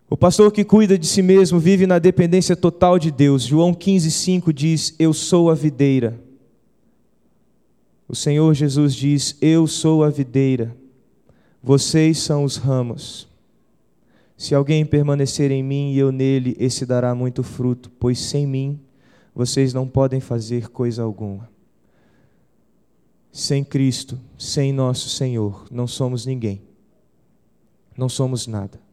O 0.08 0.16
pastor 0.16 0.52
que 0.52 0.64
cuida 0.64 0.96
de 0.96 1.06
si 1.06 1.20
mesmo 1.20 1.58
vive 1.58 1.84
na 1.84 1.98
dependência 1.98 2.54
total 2.54 2.96
de 2.96 3.10
Deus. 3.10 3.42
João 3.42 3.74
15,5 3.74 4.52
diz: 4.52 4.94
Eu 4.98 5.12
sou 5.12 5.50
a 5.50 5.54
videira. 5.54 6.20
O 8.08 8.14
Senhor 8.14 8.54
Jesus 8.54 8.94
diz: 8.94 9.36
Eu 9.40 9.66
sou 9.66 10.04
a 10.04 10.10
videira, 10.10 10.76
vocês 11.60 12.18
são 12.18 12.44
os 12.44 12.56
ramos. 12.56 13.26
Se 14.36 14.54
alguém 14.54 14.86
permanecer 14.86 15.50
em 15.50 15.62
mim 15.62 15.92
e 15.92 15.98
eu 15.98 16.12
nele, 16.12 16.56
esse 16.60 16.86
dará 16.86 17.14
muito 17.14 17.42
fruto, 17.42 17.90
pois 17.98 18.20
sem 18.20 18.46
mim 18.46 18.78
vocês 19.34 19.74
não 19.74 19.88
podem 19.88 20.20
fazer 20.20 20.68
coisa 20.68 21.02
alguma. 21.02 21.50
Sem 23.32 23.64
Cristo, 23.64 24.20
sem 24.38 24.72
nosso 24.72 25.08
Senhor, 25.08 25.66
não 25.70 25.86
somos 25.86 26.24
ninguém, 26.24 26.62
não 27.96 28.08
somos 28.08 28.46
nada. 28.46 28.85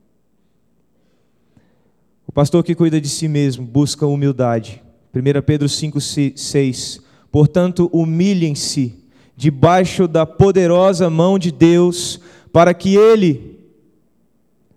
O 2.33 2.41
pastor 2.41 2.63
que 2.63 2.73
cuida 2.73 2.99
de 2.99 3.07
si 3.07 3.27
mesmo 3.27 3.63
busca 3.63 4.07
humildade. 4.07 4.81
1 5.13 5.43
Pedro 5.45 5.69
5, 5.69 6.01
6. 6.01 6.99
Portanto, 7.31 7.87
humilhem-se 7.93 8.95
debaixo 9.37 10.07
da 10.07 10.25
poderosa 10.25 11.11
mão 11.11 11.37
de 11.37 11.51
Deus, 11.51 12.19
para 12.51 12.73
que 12.73 12.95
Ele 12.95 13.59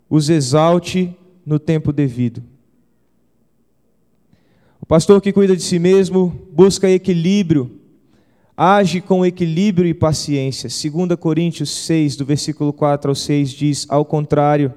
os 0.06 0.28
exalte 0.28 1.16
no 1.46 1.58
tempo 1.58 1.94
devido. 1.94 2.42
O 4.78 4.84
pastor 4.84 5.22
que 5.22 5.32
cuida 5.32 5.56
de 5.56 5.62
si 5.62 5.78
mesmo 5.78 6.38
busca 6.52 6.90
equilíbrio, 6.90 7.70
age 8.54 9.00
com 9.00 9.24
equilíbrio 9.24 9.88
e 9.88 9.94
paciência. 9.94 10.68
2 10.68 11.18
Coríntios 11.18 11.70
6, 11.70 12.16
do 12.16 12.26
versículo 12.26 12.70
4 12.70 13.10
ao 13.10 13.14
6 13.14 13.48
diz: 13.48 13.86
Ao 13.88 14.04
contrário, 14.04 14.74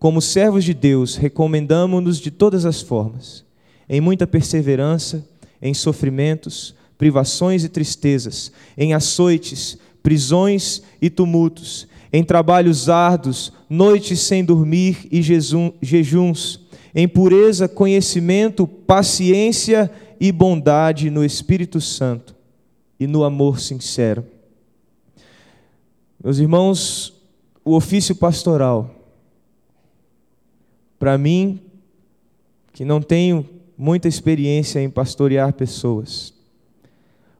como 0.00 0.22
servos 0.22 0.64
de 0.64 0.72
Deus, 0.72 1.14
recomendamos-nos 1.14 2.18
de 2.18 2.30
todas 2.30 2.64
as 2.64 2.80
formas, 2.80 3.44
em 3.86 4.00
muita 4.00 4.26
perseverança, 4.26 5.28
em 5.60 5.74
sofrimentos, 5.74 6.74
privações 6.96 7.64
e 7.64 7.68
tristezas, 7.68 8.50
em 8.78 8.94
açoites, 8.94 9.76
prisões 10.02 10.82
e 11.02 11.10
tumultos, 11.10 11.86
em 12.10 12.24
trabalhos 12.24 12.88
árduos, 12.88 13.52
noites 13.68 14.20
sem 14.20 14.42
dormir 14.42 15.06
e 15.12 15.20
jejuns, 15.20 16.60
em 16.94 17.06
pureza, 17.06 17.68
conhecimento, 17.68 18.66
paciência 18.66 19.90
e 20.18 20.32
bondade 20.32 21.10
no 21.10 21.22
Espírito 21.22 21.78
Santo 21.78 22.34
e 22.98 23.06
no 23.06 23.22
amor 23.22 23.60
sincero. 23.60 24.24
Meus 26.24 26.38
irmãos, 26.38 27.12
o 27.62 27.74
ofício 27.74 28.14
pastoral 28.14 28.96
para 31.00 31.16
mim, 31.16 31.58
que 32.74 32.84
não 32.84 33.00
tenho 33.00 33.48
muita 33.76 34.06
experiência 34.06 34.80
em 34.80 34.90
pastorear 34.90 35.50
pessoas, 35.54 36.34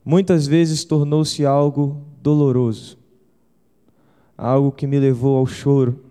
muitas 0.03 0.47
vezes 0.47 0.83
tornou-se 0.83 1.45
algo 1.45 2.03
doloroso, 2.23 2.97
algo 4.37 4.73
que 4.73 4.87
me 4.87 4.99
levou 4.99 5.37
ao 5.37 5.45
choro, 5.45 6.03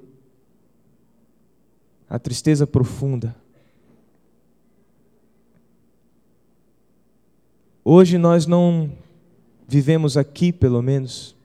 à 2.08 2.20
tristeza 2.20 2.68
profunda. 2.68 3.36
Hoje 7.84 8.20
nós 8.20 8.46
não 8.46 8.92
vivemos 9.68 10.18
aqui, 10.18 10.54
pelo 10.54 10.84
menos, 10.84 11.36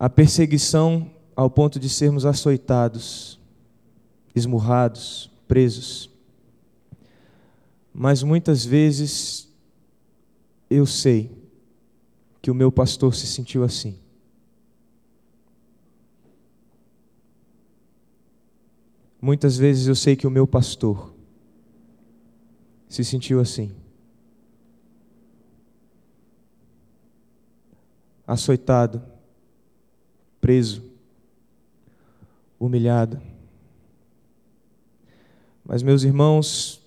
a 0.00 0.10
perseguição 0.10 1.14
ao 1.36 1.50
ponto 1.50 1.78
de 1.78 1.90
sermos 1.90 2.24
açoitados, 2.24 3.38
esmurrados, 4.34 5.30
presos. 5.46 6.10
Mas 7.92 8.22
muitas 8.22 8.64
vezes 8.64 9.52
eu 10.70 10.86
sei 10.86 11.30
que 12.40 12.50
o 12.50 12.54
meu 12.54 12.72
pastor 12.72 13.14
se 13.14 13.26
sentiu 13.26 13.62
assim. 13.62 13.98
Muitas 19.20 19.58
vezes 19.58 19.86
eu 19.86 19.94
sei 19.94 20.16
que 20.16 20.26
o 20.26 20.30
meu 20.30 20.46
pastor 20.46 21.12
se 22.88 23.04
sentiu 23.04 23.40
assim. 23.40 23.74
Açoitado, 28.26 29.02
preso, 30.40 30.95
humilhado. 32.58 33.20
Mas, 35.64 35.82
meus 35.82 36.02
irmãos, 36.02 36.80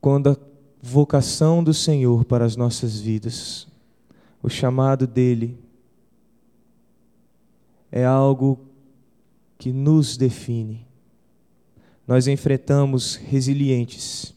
quando 0.00 0.30
a 0.30 0.36
vocação 0.80 1.64
do 1.64 1.74
Senhor 1.74 2.24
para 2.24 2.44
as 2.44 2.56
nossas 2.56 3.00
vidas, 3.00 3.66
o 4.42 4.48
chamado 4.48 5.06
dele, 5.06 5.58
é 7.90 8.04
algo 8.04 8.60
que 9.58 9.72
nos 9.72 10.16
define. 10.16 10.86
Nós 12.06 12.28
enfrentamos 12.28 13.16
resilientes 13.16 14.32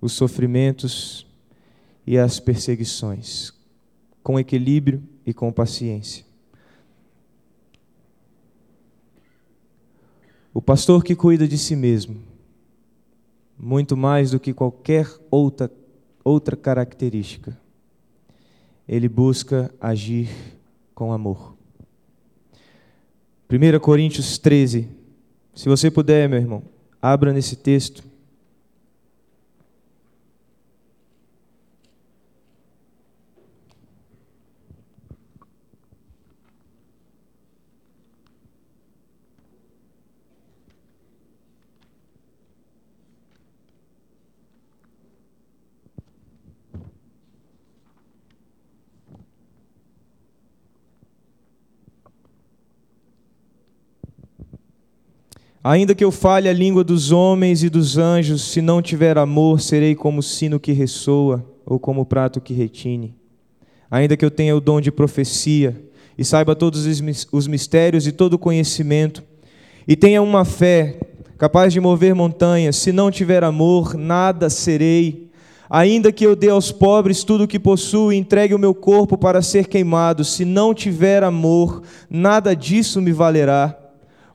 os 0.00 0.12
sofrimentos 0.12 1.26
e 2.06 2.18
as 2.18 2.38
perseguições, 2.38 3.52
com 4.22 4.38
equilíbrio 4.38 5.02
e 5.24 5.32
com 5.32 5.50
paciência. 5.50 6.25
O 10.56 10.62
pastor 10.62 11.04
que 11.04 11.14
cuida 11.14 11.46
de 11.46 11.58
si 11.58 11.76
mesmo, 11.76 12.16
muito 13.58 13.94
mais 13.94 14.30
do 14.30 14.40
que 14.40 14.54
qualquer 14.54 15.06
outra, 15.30 15.70
outra 16.24 16.56
característica, 16.56 17.60
ele 18.88 19.06
busca 19.06 19.70
agir 19.78 20.30
com 20.94 21.12
amor. 21.12 21.54
1 23.50 23.78
Coríntios 23.80 24.38
13, 24.38 24.88
se 25.54 25.68
você 25.68 25.90
puder, 25.90 26.26
meu 26.26 26.38
irmão, 26.38 26.62
abra 27.02 27.34
nesse 27.34 27.56
texto. 27.56 28.02
Ainda 55.68 55.96
que 55.96 56.04
eu 56.04 56.12
fale 56.12 56.48
a 56.48 56.52
língua 56.52 56.84
dos 56.84 57.10
homens 57.10 57.64
e 57.64 57.68
dos 57.68 57.98
anjos, 57.98 58.52
se 58.52 58.62
não 58.62 58.80
tiver 58.80 59.18
amor, 59.18 59.60
serei 59.60 59.96
como 59.96 60.20
o 60.20 60.22
sino 60.22 60.60
que 60.60 60.70
ressoa 60.70 61.44
ou 61.66 61.76
como 61.76 62.02
o 62.02 62.06
prato 62.06 62.40
que 62.40 62.54
retine. 62.54 63.16
Ainda 63.90 64.16
que 64.16 64.24
eu 64.24 64.30
tenha 64.30 64.54
o 64.54 64.60
dom 64.60 64.80
de 64.80 64.92
profecia 64.92 65.76
e 66.16 66.24
saiba 66.24 66.54
todos 66.54 66.86
os 67.32 67.48
mistérios 67.48 68.06
e 68.06 68.12
todo 68.12 68.34
o 68.34 68.38
conhecimento, 68.38 69.24
e 69.88 69.96
tenha 69.96 70.22
uma 70.22 70.44
fé 70.44 71.00
capaz 71.36 71.72
de 71.72 71.80
mover 71.80 72.14
montanhas, 72.14 72.76
se 72.76 72.92
não 72.92 73.10
tiver 73.10 73.42
amor, 73.42 73.94
nada 73.96 74.48
serei. 74.48 75.32
Ainda 75.68 76.12
que 76.12 76.24
eu 76.24 76.36
dê 76.36 76.48
aos 76.48 76.70
pobres 76.70 77.24
tudo 77.24 77.42
o 77.42 77.48
que 77.48 77.58
possuo 77.58 78.12
e 78.12 78.16
entregue 78.16 78.54
o 78.54 78.58
meu 78.58 78.72
corpo 78.72 79.18
para 79.18 79.42
ser 79.42 79.66
queimado, 79.66 80.22
se 80.22 80.44
não 80.44 80.72
tiver 80.72 81.24
amor, 81.24 81.82
nada 82.08 82.54
disso 82.54 83.02
me 83.02 83.10
valerá. 83.10 83.76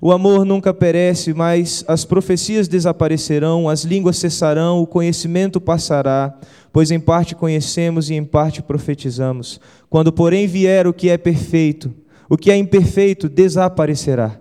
O 0.00 0.12
amor 0.12 0.44
nunca 0.44 0.74
perece, 0.74 1.32
mas 1.32 1.84
as 1.88 2.04
profecias 2.04 2.68
desaparecerão, 2.68 3.68
as 3.68 3.84
línguas 3.84 4.18
cessarão, 4.18 4.80
o 4.82 4.86
conhecimento 4.86 5.60
passará, 5.60 6.38
pois 6.72 6.90
em 6.90 7.00
parte 7.00 7.34
conhecemos 7.34 8.10
e 8.10 8.14
em 8.14 8.24
parte 8.24 8.62
profetizamos. 8.62 9.60
Quando, 9.88 10.12
porém, 10.12 10.46
vier 10.46 10.86
o 10.86 10.92
que 10.92 11.08
é 11.08 11.16
perfeito, 11.16 11.94
o 12.28 12.36
que 12.36 12.50
é 12.50 12.56
imperfeito 12.56 13.28
desaparecerá. 13.28 14.40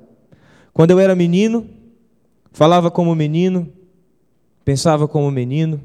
Quando 0.74 0.92
eu 0.92 1.00
era 1.00 1.16
menino, 1.16 1.70
falava 2.52 2.90
como 2.90 3.16
menino, 3.16 3.72
pensava 4.66 5.08
como 5.08 5.30
menino 5.30 5.80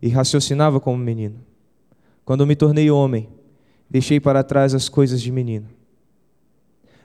e 0.00 0.08
raciocinava 0.08 0.78
como 0.78 0.98
menino. 0.98 1.36
Quando 2.24 2.46
me 2.46 2.54
tornei 2.54 2.90
homem, 2.90 3.28
deixei 3.88 4.20
para 4.20 4.44
trás 4.44 4.74
as 4.74 4.88
coisas 4.88 5.20
de 5.20 5.32
menino. 5.32 5.66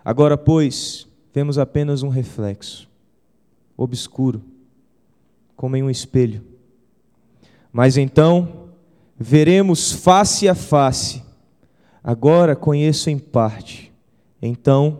Agora, 0.04 0.38
pois, 0.38 1.09
vemos 1.40 1.58
apenas 1.58 2.04
um 2.04 2.10
reflexo, 2.10 2.90
obscuro, 3.78 4.42
como 5.56 5.78
em 5.78 5.82
um 5.82 5.90
espelho. 5.90 6.44
Mas 7.72 7.96
então 7.96 8.66
veremos 9.18 9.90
face 9.90 10.50
a 10.50 10.56
face. 10.56 11.24
Agora 12.04 12.58
conheço 12.58 13.10
em 13.10 13.18
parte, 13.18 13.90
então 14.42 15.00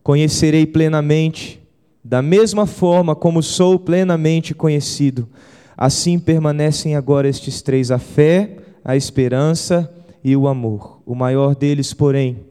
conhecerei 0.00 0.64
plenamente, 0.64 1.60
da 2.04 2.22
mesma 2.22 2.66
forma 2.66 3.16
como 3.16 3.42
sou 3.42 3.76
plenamente 3.76 4.54
conhecido. 4.54 5.28
Assim 5.76 6.20
permanecem 6.20 6.94
agora 6.94 7.28
estes 7.28 7.62
três: 7.62 7.90
a 7.90 7.98
fé, 7.98 8.58
a 8.84 8.94
esperança 8.94 9.92
e 10.22 10.36
o 10.36 10.46
amor. 10.46 11.02
O 11.04 11.16
maior 11.16 11.56
deles, 11.56 11.92
porém, 11.92 12.46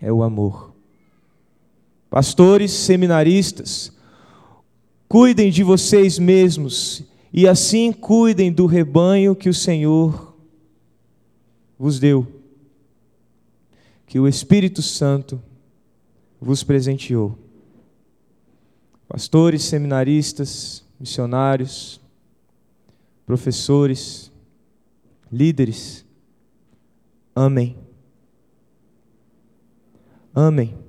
é 0.00 0.10
o 0.10 0.22
amor. 0.22 0.73
Pastores, 2.14 2.70
seminaristas, 2.70 3.90
cuidem 5.08 5.50
de 5.50 5.64
vocês 5.64 6.16
mesmos 6.16 7.02
e 7.32 7.48
assim 7.48 7.90
cuidem 7.92 8.52
do 8.52 8.66
rebanho 8.66 9.34
que 9.34 9.48
o 9.48 9.52
Senhor 9.52 10.32
vos 11.76 11.98
deu, 11.98 12.24
que 14.06 14.20
o 14.20 14.28
Espírito 14.28 14.80
Santo 14.80 15.42
vos 16.40 16.62
presenteou. 16.62 17.36
Pastores, 19.08 19.64
seminaristas, 19.64 20.84
missionários, 21.00 22.00
professores, 23.26 24.30
líderes, 25.32 26.04
amém. 27.34 27.76
Amém. 30.32 30.83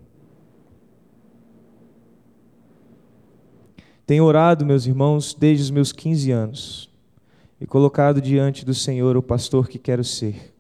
Tenho 4.06 4.24
orado, 4.24 4.66
meus 4.66 4.86
irmãos, 4.86 5.34
desde 5.34 5.64
os 5.64 5.72
meus 5.72 5.92
15 5.92 6.32
anos 6.32 6.90
e 7.60 7.66
colocado 7.66 8.22
diante 8.22 8.64
do 8.64 8.74
Senhor 8.74 9.18
o 9.18 9.24
pastor 9.24 9.68
que 9.68 9.80
quero 9.80 10.04
ser. 10.04 10.54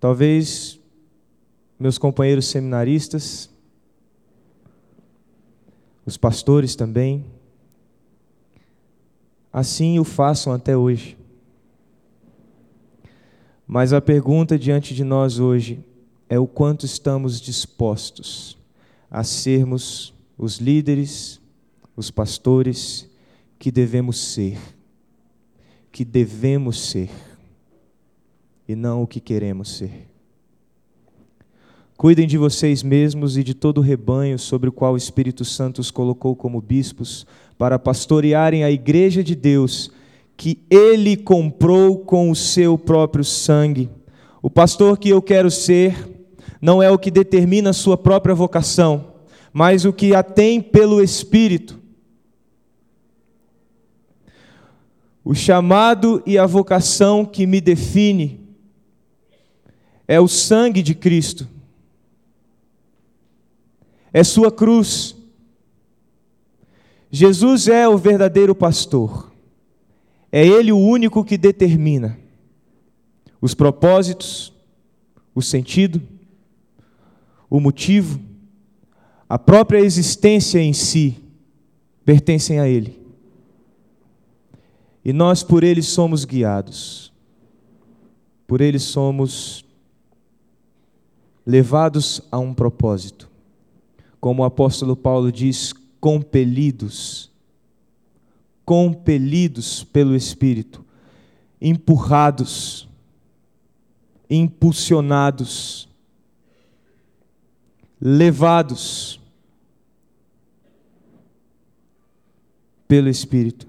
Talvez 0.00 0.80
meus 1.78 1.98
companheiros 1.98 2.46
seminaristas, 2.46 3.48
os 6.04 6.16
pastores 6.16 6.74
também, 6.74 7.26
assim 9.52 10.00
o 10.00 10.04
façam 10.04 10.52
até 10.52 10.76
hoje. 10.76 11.16
Mas 13.66 13.92
a 13.92 14.00
pergunta 14.00 14.58
diante 14.58 14.94
de 14.94 15.04
nós 15.04 15.38
hoje 15.38 15.84
é 16.28 16.38
o 16.38 16.46
quanto 16.46 16.84
estamos 16.84 17.40
dispostos 17.40 18.58
a 19.08 19.22
sermos 19.22 20.12
os 20.42 20.58
líderes, 20.58 21.40
os 21.96 22.10
pastores 22.10 23.08
que 23.60 23.70
devemos 23.70 24.18
ser, 24.18 24.58
que 25.92 26.04
devemos 26.04 26.80
ser, 26.80 27.10
e 28.66 28.74
não 28.74 29.04
o 29.04 29.06
que 29.06 29.20
queremos 29.20 29.76
ser. 29.76 30.08
Cuidem 31.96 32.26
de 32.26 32.36
vocês 32.36 32.82
mesmos 32.82 33.36
e 33.36 33.44
de 33.44 33.54
todo 33.54 33.78
o 33.78 33.82
rebanho 33.82 34.36
sobre 34.36 34.68
o 34.68 34.72
qual 34.72 34.94
o 34.94 34.96
Espírito 34.96 35.44
Santo 35.44 35.80
os 35.80 35.92
colocou 35.92 36.34
como 36.34 36.60
bispos, 36.60 37.24
para 37.56 37.78
pastorearem 37.78 38.64
a 38.64 38.70
igreja 38.72 39.22
de 39.22 39.36
Deus, 39.36 39.92
que 40.36 40.58
ele 40.68 41.16
comprou 41.16 41.98
com 41.98 42.32
o 42.32 42.34
seu 42.34 42.76
próprio 42.76 43.22
sangue. 43.22 43.88
O 44.42 44.50
pastor 44.50 44.98
que 44.98 45.10
eu 45.10 45.22
quero 45.22 45.52
ser 45.52 45.94
não 46.60 46.82
é 46.82 46.90
o 46.90 46.98
que 46.98 47.12
determina 47.12 47.70
a 47.70 47.72
sua 47.72 47.96
própria 47.96 48.34
vocação, 48.34 49.11
mas 49.52 49.84
o 49.84 49.92
que 49.92 50.14
a 50.14 50.22
tem 50.22 50.60
pelo 50.60 51.02
Espírito. 51.02 51.78
O 55.24 55.34
chamado 55.34 56.22
e 56.26 56.38
a 56.38 56.46
vocação 56.46 57.24
que 57.24 57.46
me 57.46 57.60
define 57.60 58.40
é 60.08 60.18
o 60.18 60.26
sangue 60.26 60.82
de 60.82 60.94
Cristo, 60.94 61.46
é 64.12 64.24
Sua 64.24 64.50
cruz. 64.50 65.14
Jesus 67.10 67.68
é 67.68 67.86
o 67.86 67.98
verdadeiro 67.98 68.54
pastor, 68.54 69.32
é 70.30 70.46
Ele 70.46 70.72
o 70.72 70.78
único 70.78 71.22
que 71.24 71.36
determina 71.36 72.18
os 73.40 73.54
propósitos, 73.54 74.52
o 75.34 75.42
sentido, 75.42 76.02
o 77.50 77.60
motivo 77.60 78.31
a 79.32 79.38
própria 79.38 79.78
existência 79.78 80.58
em 80.58 80.74
si 80.74 81.16
pertencem 82.04 82.60
a 82.60 82.68
Ele. 82.68 83.00
E 85.02 85.10
nós 85.10 85.42
por 85.42 85.64
Ele 85.64 85.80
somos 85.80 86.26
guiados, 86.26 87.10
por 88.46 88.60
Ele 88.60 88.78
somos 88.78 89.64
levados 91.46 92.20
a 92.30 92.38
um 92.38 92.52
propósito. 92.52 93.30
Como 94.20 94.42
o 94.42 94.44
apóstolo 94.44 94.94
Paulo 94.94 95.32
diz, 95.32 95.72
compelidos, 95.98 97.30
compelidos 98.66 99.82
pelo 99.82 100.14
Espírito, 100.14 100.84
empurrados, 101.58 102.86
impulsionados, 104.28 105.88
levados 107.98 109.21
pelo 112.92 113.08
Espírito. 113.08 113.66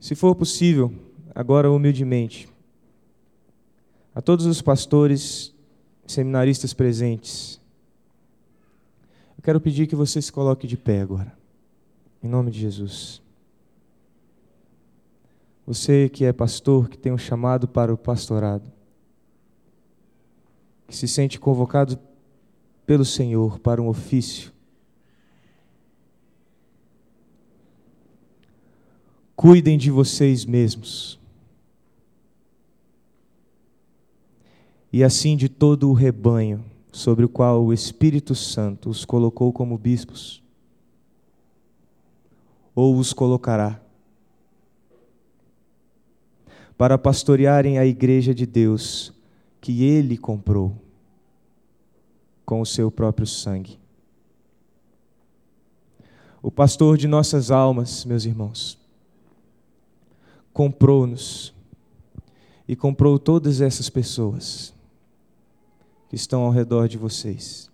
Se 0.00 0.16
for 0.16 0.34
possível, 0.34 0.92
agora 1.32 1.70
humildemente, 1.70 2.48
a 4.12 4.20
todos 4.20 4.46
os 4.46 4.60
pastores, 4.60 5.54
seminaristas 6.08 6.74
presentes, 6.74 7.60
eu 9.36 9.42
quero 9.44 9.60
pedir 9.60 9.86
que 9.86 9.94
você 9.94 10.20
se 10.20 10.32
coloque 10.32 10.66
de 10.66 10.76
pé 10.76 11.00
agora, 11.00 11.32
em 12.20 12.26
nome 12.26 12.50
de 12.50 12.58
Jesus. 12.58 13.22
Você 15.64 16.08
que 16.08 16.24
é 16.24 16.32
pastor, 16.32 16.88
que 16.88 16.98
tem 16.98 17.12
um 17.12 17.18
chamado 17.18 17.68
para 17.68 17.94
o 17.94 17.96
pastorado, 17.96 18.68
que 20.88 20.96
se 20.96 21.06
sente 21.06 21.38
convocado 21.38 22.07
pelo 22.88 23.04
Senhor 23.04 23.58
para 23.58 23.82
um 23.82 23.86
ofício, 23.86 24.50
Cuidem 29.36 29.78
de 29.78 29.88
vocês 29.88 30.44
mesmos. 30.44 31.16
E 34.92 35.04
assim 35.04 35.36
de 35.36 35.48
todo 35.48 35.88
o 35.88 35.92
rebanho 35.92 36.64
sobre 36.90 37.24
o 37.24 37.28
qual 37.28 37.62
o 37.62 37.72
Espírito 37.72 38.34
Santo 38.34 38.90
os 38.90 39.04
colocou 39.04 39.52
como 39.52 39.78
bispos, 39.78 40.42
ou 42.74 42.96
os 42.96 43.12
colocará, 43.12 43.80
para 46.76 46.98
pastorearem 46.98 47.78
a 47.78 47.86
igreja 47.86 48.34
de 48.34 48.44
Deus 48.44 49.12
que 49.60 49.84
ele 49.84 50.16
comprou 50.16 50.87
com 52.48 52.62
o 52.62 52.66
seu 52.66 52.90
próprio 52.90 53.26
sangue. 53.26 53.78
O 56.40 56.50
pastor 56.50 56.96
de 56.96 57.06
nossas 57.06 57.50
almas, 57.50 58.06
meus 58.06 58.24
irmãos, 58.24 58.78
comprou-nos 60.50 61.52
e 62.66 62.74
comprou 62.74 63.18
todas 63.18 63.60
essas 63.60 63.90
pessoas 63.90 64.72
que 66.08 66.16
estão 66.16 66.40
ao 66.40 66.50
redor 66.50 66.88
de 66.88 66.96
vocês 66.96 67.70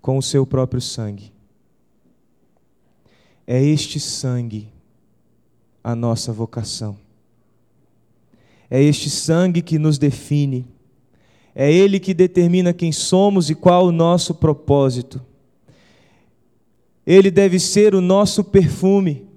com 0.00 0.18
o 0.18 0.22
seu 0.22 0.46
próprio 0.46 0.80
sangue. 0.80 1.32
É 3.44 3.60
este 3.60 3.98
sangue 3.98 4.68
a 5.82 5.96
nossa 5.96 6.32
vocação. 6.32 6.96
É 8.70 8.80
este 8.80 9.10
sangue 9.10 9.62
que 9.62 9.80
nos 9.80 9.98
define. 9.98 10.77
É 11.58 11.70
ele 11.70 11.98
que 11.98 12.14
determina 12.14 12.72
quem 12.72 12.92
somos 12.92 13.50
e 13.50 13.54
qual 13.54 13.86
o 13.86 13.92
nosso 13.92 14.34
propósito. 14.34 15.20
Ele 17.04 17.30
deve 17.30 17.58
ser 17.58 17.94
o 17.94 18.00
nosso 18.00 18.44
perfume 18.44 19.28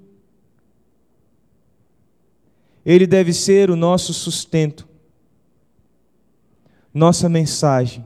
ele 2.86 3.06
deve 3.06 3.32
ser 3.32 3.70
o 3.70 3.76
nosso 3.76 4.14
sustento, 4.14 4.88
nossa 6.94 7.30
mensagem. 7.30 8.06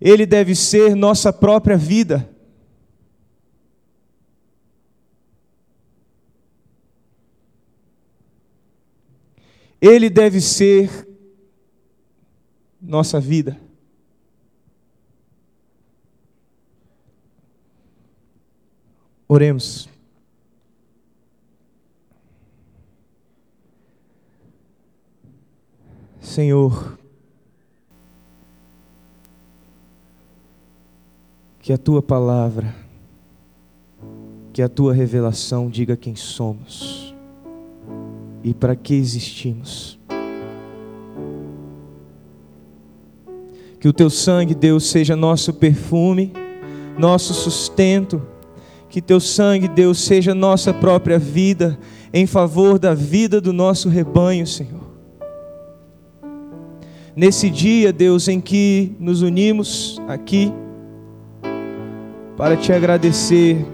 Ele 0.00 0.26
deve 0.26 0.54
ser 0.54 0.96
nossa 0.96 1.32
própria 1.32 1.76
vida. 1.76 2.28
Ele 9.80 10.08
deve 10.08 10.40
ser 10.40 11.06
nossa 12.82 13.20
vida. 13.20 13.56
Oremos. 19.28 19.88
Senhor, 26.20 26.98
que 31.60 31.72
a 31.72 31.78
tua 31.78 32.02
palavra, 32.02 32.74
que 34.52 34.60
a 34.60 34.68
tua 34.68 34.92
revelação 34.92 35.70
diga 35.70 35.96
quem 35.96 36.16
somos 36.16 37.14
e 38.42 38.52
para 38.52 38.74
que 38.74 38.94
existimos. 38.94 39.98
Que 43.82 43.88
o 43.88 43.92
teu 43.92 44.08
sangue, 44.08 44.54
Deus, 44.54 44.88
seja 44.88 45.14
nosso 45.14 45.52
perfume, 45.52 46.32
nosso 46.96 47.34
sustento. 47.34 48.22
Que 48.88 49.02
teu 49.02 49.20
sangue, 49.20 49.68
Deus, 49.68 50.00
seja 50.00 50.34
nossa 50.34 50.72
própria 50.72 51.18
vida 51.18 51.78
em 52.14 52.26
favor 52.26 52.78
da 52.78 52.94
vida 52.94 53.42
do 53.42 53.52
nosso 53.52 53.90
rebanho, 53.90 54.46
Senhor 54.46 54.92
nesse 57.14 57.50
dia, 57.50 57.92
Deus, 57.92 58.28
em 58.28 58.40
que 58.40 58.94
nos 58.98 59.22
unimos 59.22 60.00
aqui 60.08 60.52
para 62.36 62.56
te 62.56 62.72
agradecer 62.72 63.64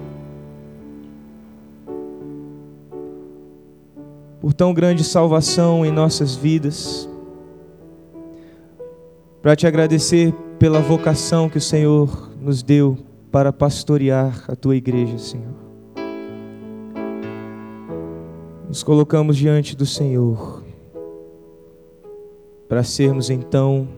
por 4.40 4.52
tão 4.52 4.74
grande 4.74 5.04
salvação 5.04 5.84
em 5.86 5.90
nossas 5.90 6.34
vidas, 6.34 7.07
para 9.40 9.54
te 9.54 9.66
agradecer 9.66 10.32
pela 10.58 10.80
vocação 10.80 11.48
que 11.48 11.58
o 11.58 11.60
Senhor 11.60 12.32
nos 12.40 12.62
deu 12.62 12.98
para 13.30 13.52
pastorear 13.52 14.44
a 14.48 14.56
tua 14.56 14.76
igreja, 14.76 15.18
Senhor. 15.18 15.54
Nos 18.68 18.82
colocamos 18.82 19.36
diante 19.36 19.76
do 19.76 19.86
Senhor 19.86 20.62
para 22.68 22.82
sermos 22.82 23.30
então 23.30 23.88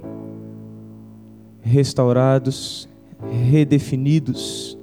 restaurados, 1.60 2.88
redefinidos, 3.50 4.78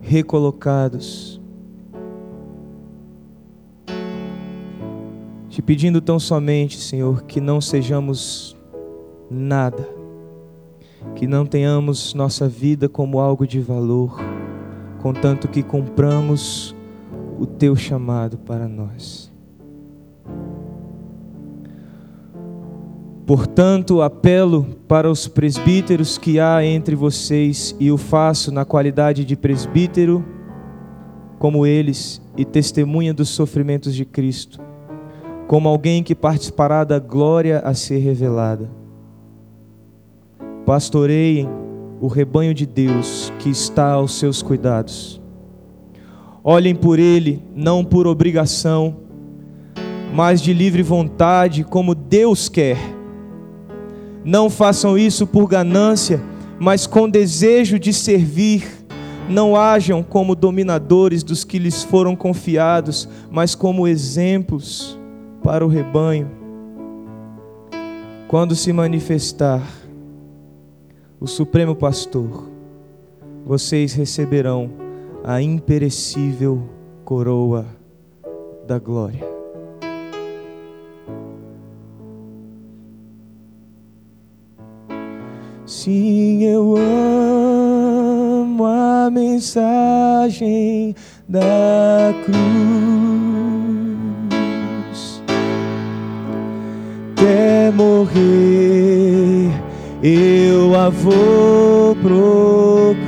recolocados. 0.00 1.31
Te 5.52 5.60
pedindo 5.60 6.00
tão 6.00 6.18
somente, 6.18 6.78
Senhor, 6.78 7.24
que 7.24 7.38
não 7.38 7.60
sejamos 7.60 8.56
nada, 9.30 9.86
que 11.14 11.26
não 11.26 11.44
tenhamos 11.44 12.14
nossa 12.14 12.48
vida 12.48 12.88
como 12.88 13.20
algo 13.20 13.46
de 13.46 13.60
valor, 13.60 14.18
contanto 15.02 15.48
que 15.48 15.62
cumpramos 15.62 16.74
o 17.38 17.44
teu 17.44 17.76
chamado 17.76 18.38
para 18.38 18.66
nós. 18.66 19.30
Portanto, 23.26 24.00
apelo 24.00 24.64
para 24.88 25.10
os 25.10 25.28
presbíteros 25.28 26.16
que 26.16 26.40
há 26.40 26.64
entre 26.64 26.96
vocês 26.96 27.76
e 27.78 27.92
o 27.92 27.98
faço 27.98 28.50
na 28.50 28.64
qualidade 28.64 29.22
de 29.22 29.36
presbítero, 29.36 30.24
como 31.38 31.66
eles, 31.66 32.22
e 32.38 32.42
testemunha 32.42 33.12
dos 33.12 33.28
sofrimentos 33.28 33.94
de 33.94 34.06
Cristo, 34.06 34.71
como 35.52 35.68
alguém 35.68 36.02
que 36.02 36.14
participará 36.14 36.82
da 36.82 36.98
glória 36.98 37.58
a 37.58 37.74
ser 37.74 37.98
revelada. 37.98 38.70
Pastoreiem 40.64 41.46
o 42.00 42.06
rebanho 42.06 42.54
de 42.54 42.64
Deus 42.64 43.30
que 43.38 43.50
está 43.50 43.90
aos 43.90 44.14
seus 44.14 44.40
cuidados. 44.40 45.20
Olhem 46.42 46.74
por 46.74 46.98
ele, 46.98 47.42
não 47.54 47.84
por 47.84 48.06
obrigação, 48.06 48.96
mas 50.14 50.40
de 50.40 50.54
livre 50.54 50.82
vontade, 50.82 51.64
como 51.64 51.94
Deus 51.94 52.48
quer 52.48 52.78
não 54.24 54.48
façam 54.48 54.96
isso 54.96 55.26
por 55.26 55.46
ganância, 55.46 56.18
mas 56.58 56.86
com 56.86 57.10
desejo 57.10 57.78
de 57.78 57.92
servir, 57.92 58.64
Não 59.28 59.54
hajam 59.54 60.02
como 60.02 60.34
dominadores 60.34 61.22
dos 61.22 61.44
que 61.44 61.58
lhes 61.58 61.82
foram 61.82 62.16
confiados, 62.16 63.08
mas 63.30 63.54
como 63.54 63.86
exemplos 63.86 64.98
para 65.42 65.64
o 65.64 65.68
rebanho. 65.68 66.30
Quando 68.28 68.54
se 68.54 68.72
manifestar 68.72 69.62
o 71.20 71.26
Supremo 71.26 71.74
Pastor, 71.76 72.48
vocês 73.44 73.92
receberão 73.92 74.70
a 75.24 75.42
imperecível 75.42 76.62
coroa 77.04 77.66
da 78.66 78.78
glória. 78.78 79.30
Sim, 85.66 86.42
eu 86.44 86.74
amo 86.76 88.64
a 88.64 89.10
mensagem 89.10 90.94
da 91.28 92.14
cruz. 92.24 93.81
Morrer, 98.12 99.50
eu 100.02 100.74
a 100.74 100.88
vou 100.90 101.96
proclamar. 101.96 103.02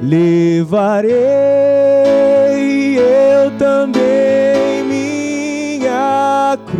Levarei 0.00 1.08
eu 2.98 3.50
também 3.58 4.84
minha 4.84 6.56
cruz, 6.66 6.78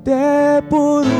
até 0.00 0.60
por 0.68 1.13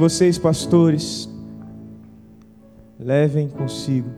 Vocês, 0.00 0.38
pastores, 0.38 1.28
levem 2.98 3.50
consigo 3.50 4.08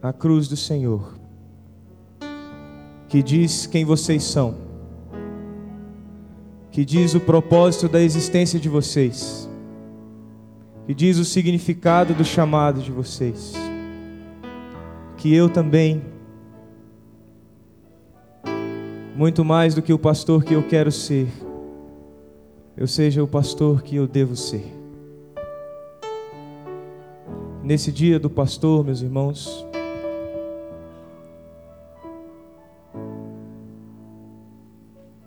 a 0.00 0.10
cruz 0.10 0.48
do 0.48 0.56
Senhor, 0.56 1.18
que 3.10 3.22
diz 3.22 3.66
quem 3.66 3.84
vocês 3.84 4.24
são, 4.24 4.54
que 6.70 6.82
diz 6.82 7.14
o 7.14 7.20
propósito 7.20 7.90
da 7.90 8.00
existência 8.00 8.58
de 8.58 8.70
vocês, 8.70 9.46
que 10.86 10.94
diz 10.94 11.18
o 11.18 11.26
significado 11.26 12.14
do 12.14 12.24
chamado 12.24 12.80
de 12.80 12.90
vocês, 12.90 13.52
que 15.18 15.34
eu 15.34 15.50
também, 15.50 16.02
muito 19.14 19.44
mais 19.44 19.74
do 19.74 19.82
que 19.82 19.92
o 19.92 19.98
pastor 19.98 20.42
que 20.42 20.54
eu 20.54 20.62
quero 20.62 20.90
ser, 20.90 21.28
eu 22.76 22.86
seja 22.86 23.22
o 23.22 23.28
pastor 23.28 23.82
que 23.82 23.96
eu 23.96 24.06
devo 24.06 24.36
ser. 24.36 24.72
Nesse 27.62 27.90
dia 27.90 28.18
do 28.18 28.30
pastor, 28.30 28.84
meus 28.84 29.02
irmãos, 29.02 29.66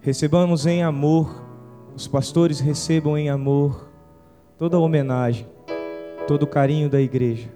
Recebamos 0.01 0.65
em 0.65 0.81
amor, 0.81 1.45
os 1.93 2.07
pastores 2.07 2.61
recebam 2.61 3.17
em 3.17 3.29
amor 3.29 3.91
toda 4.57 4.77
a 4.77 4.79
homenagem, 4.79 5.45
todo 6.25 6.43
o 6.43 6.47
carinho 6.47 6.89
da 6.89 7.01
igreja. 7.01 7.49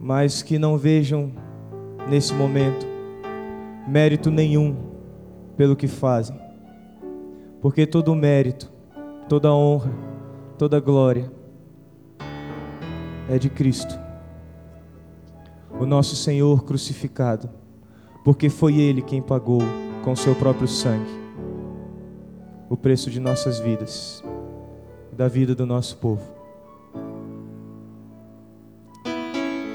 Mas 0.00 0.40
que 0.40 0.56
não 0.56 0.78
vejam 0.78 1.32
nesse 2.08 2.32
momento 2.32 2.86
mérito 3.88 4.30
nenhum 4.30 4.76
pelo 5.56 5.74
que 5.74 5.88
fazem. 5.88 6.45
Porque 7.66 7.84
todo 7.84 8.12
o 8.12 8.14
mérito, 8.14 8.70
toda 9.28 9.48
a 9.48 9.52
honra, 9.52 9.90
toda 10.56 10.76
a 10.76 10.80
glória 10.80 11.28
é 13.28 13.40
de 13.40 13.50
Cristo, 13.50 13.92
o 15.80 15.84
nosso 15.84 16.14
Senhor 16.14 16.62
crucificado 16.62 17.50
porque 18.24 18.48
foi 18.48 18.78
Ele 18.78 19.02
quem 19.02 19.20
pagou 19.20 19.58
com 20.04 20.14
seu 20.14 20.32
próprio 20.36 20.68
sangue 20.68 21.10
o 22.70 22.76
preço 22.76 23.10
de 23.10 23.18
nossas 23.18 23.58
vidas, 23.58 24.22
da 25.10 25.26
vida 25.26 25.52
do 25.52 25.66
nosso 25.66 25.96
povo. 25.96 26.22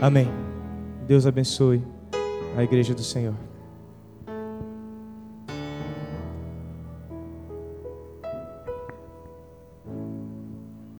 Amém. 0.01 0.29
Deus 1.05 1.25
abençoe 1.27 1.83
a 2.55 2.63
igreja 2.63 2.95
do 2.95 3.03
Senhor. 3.03 3.50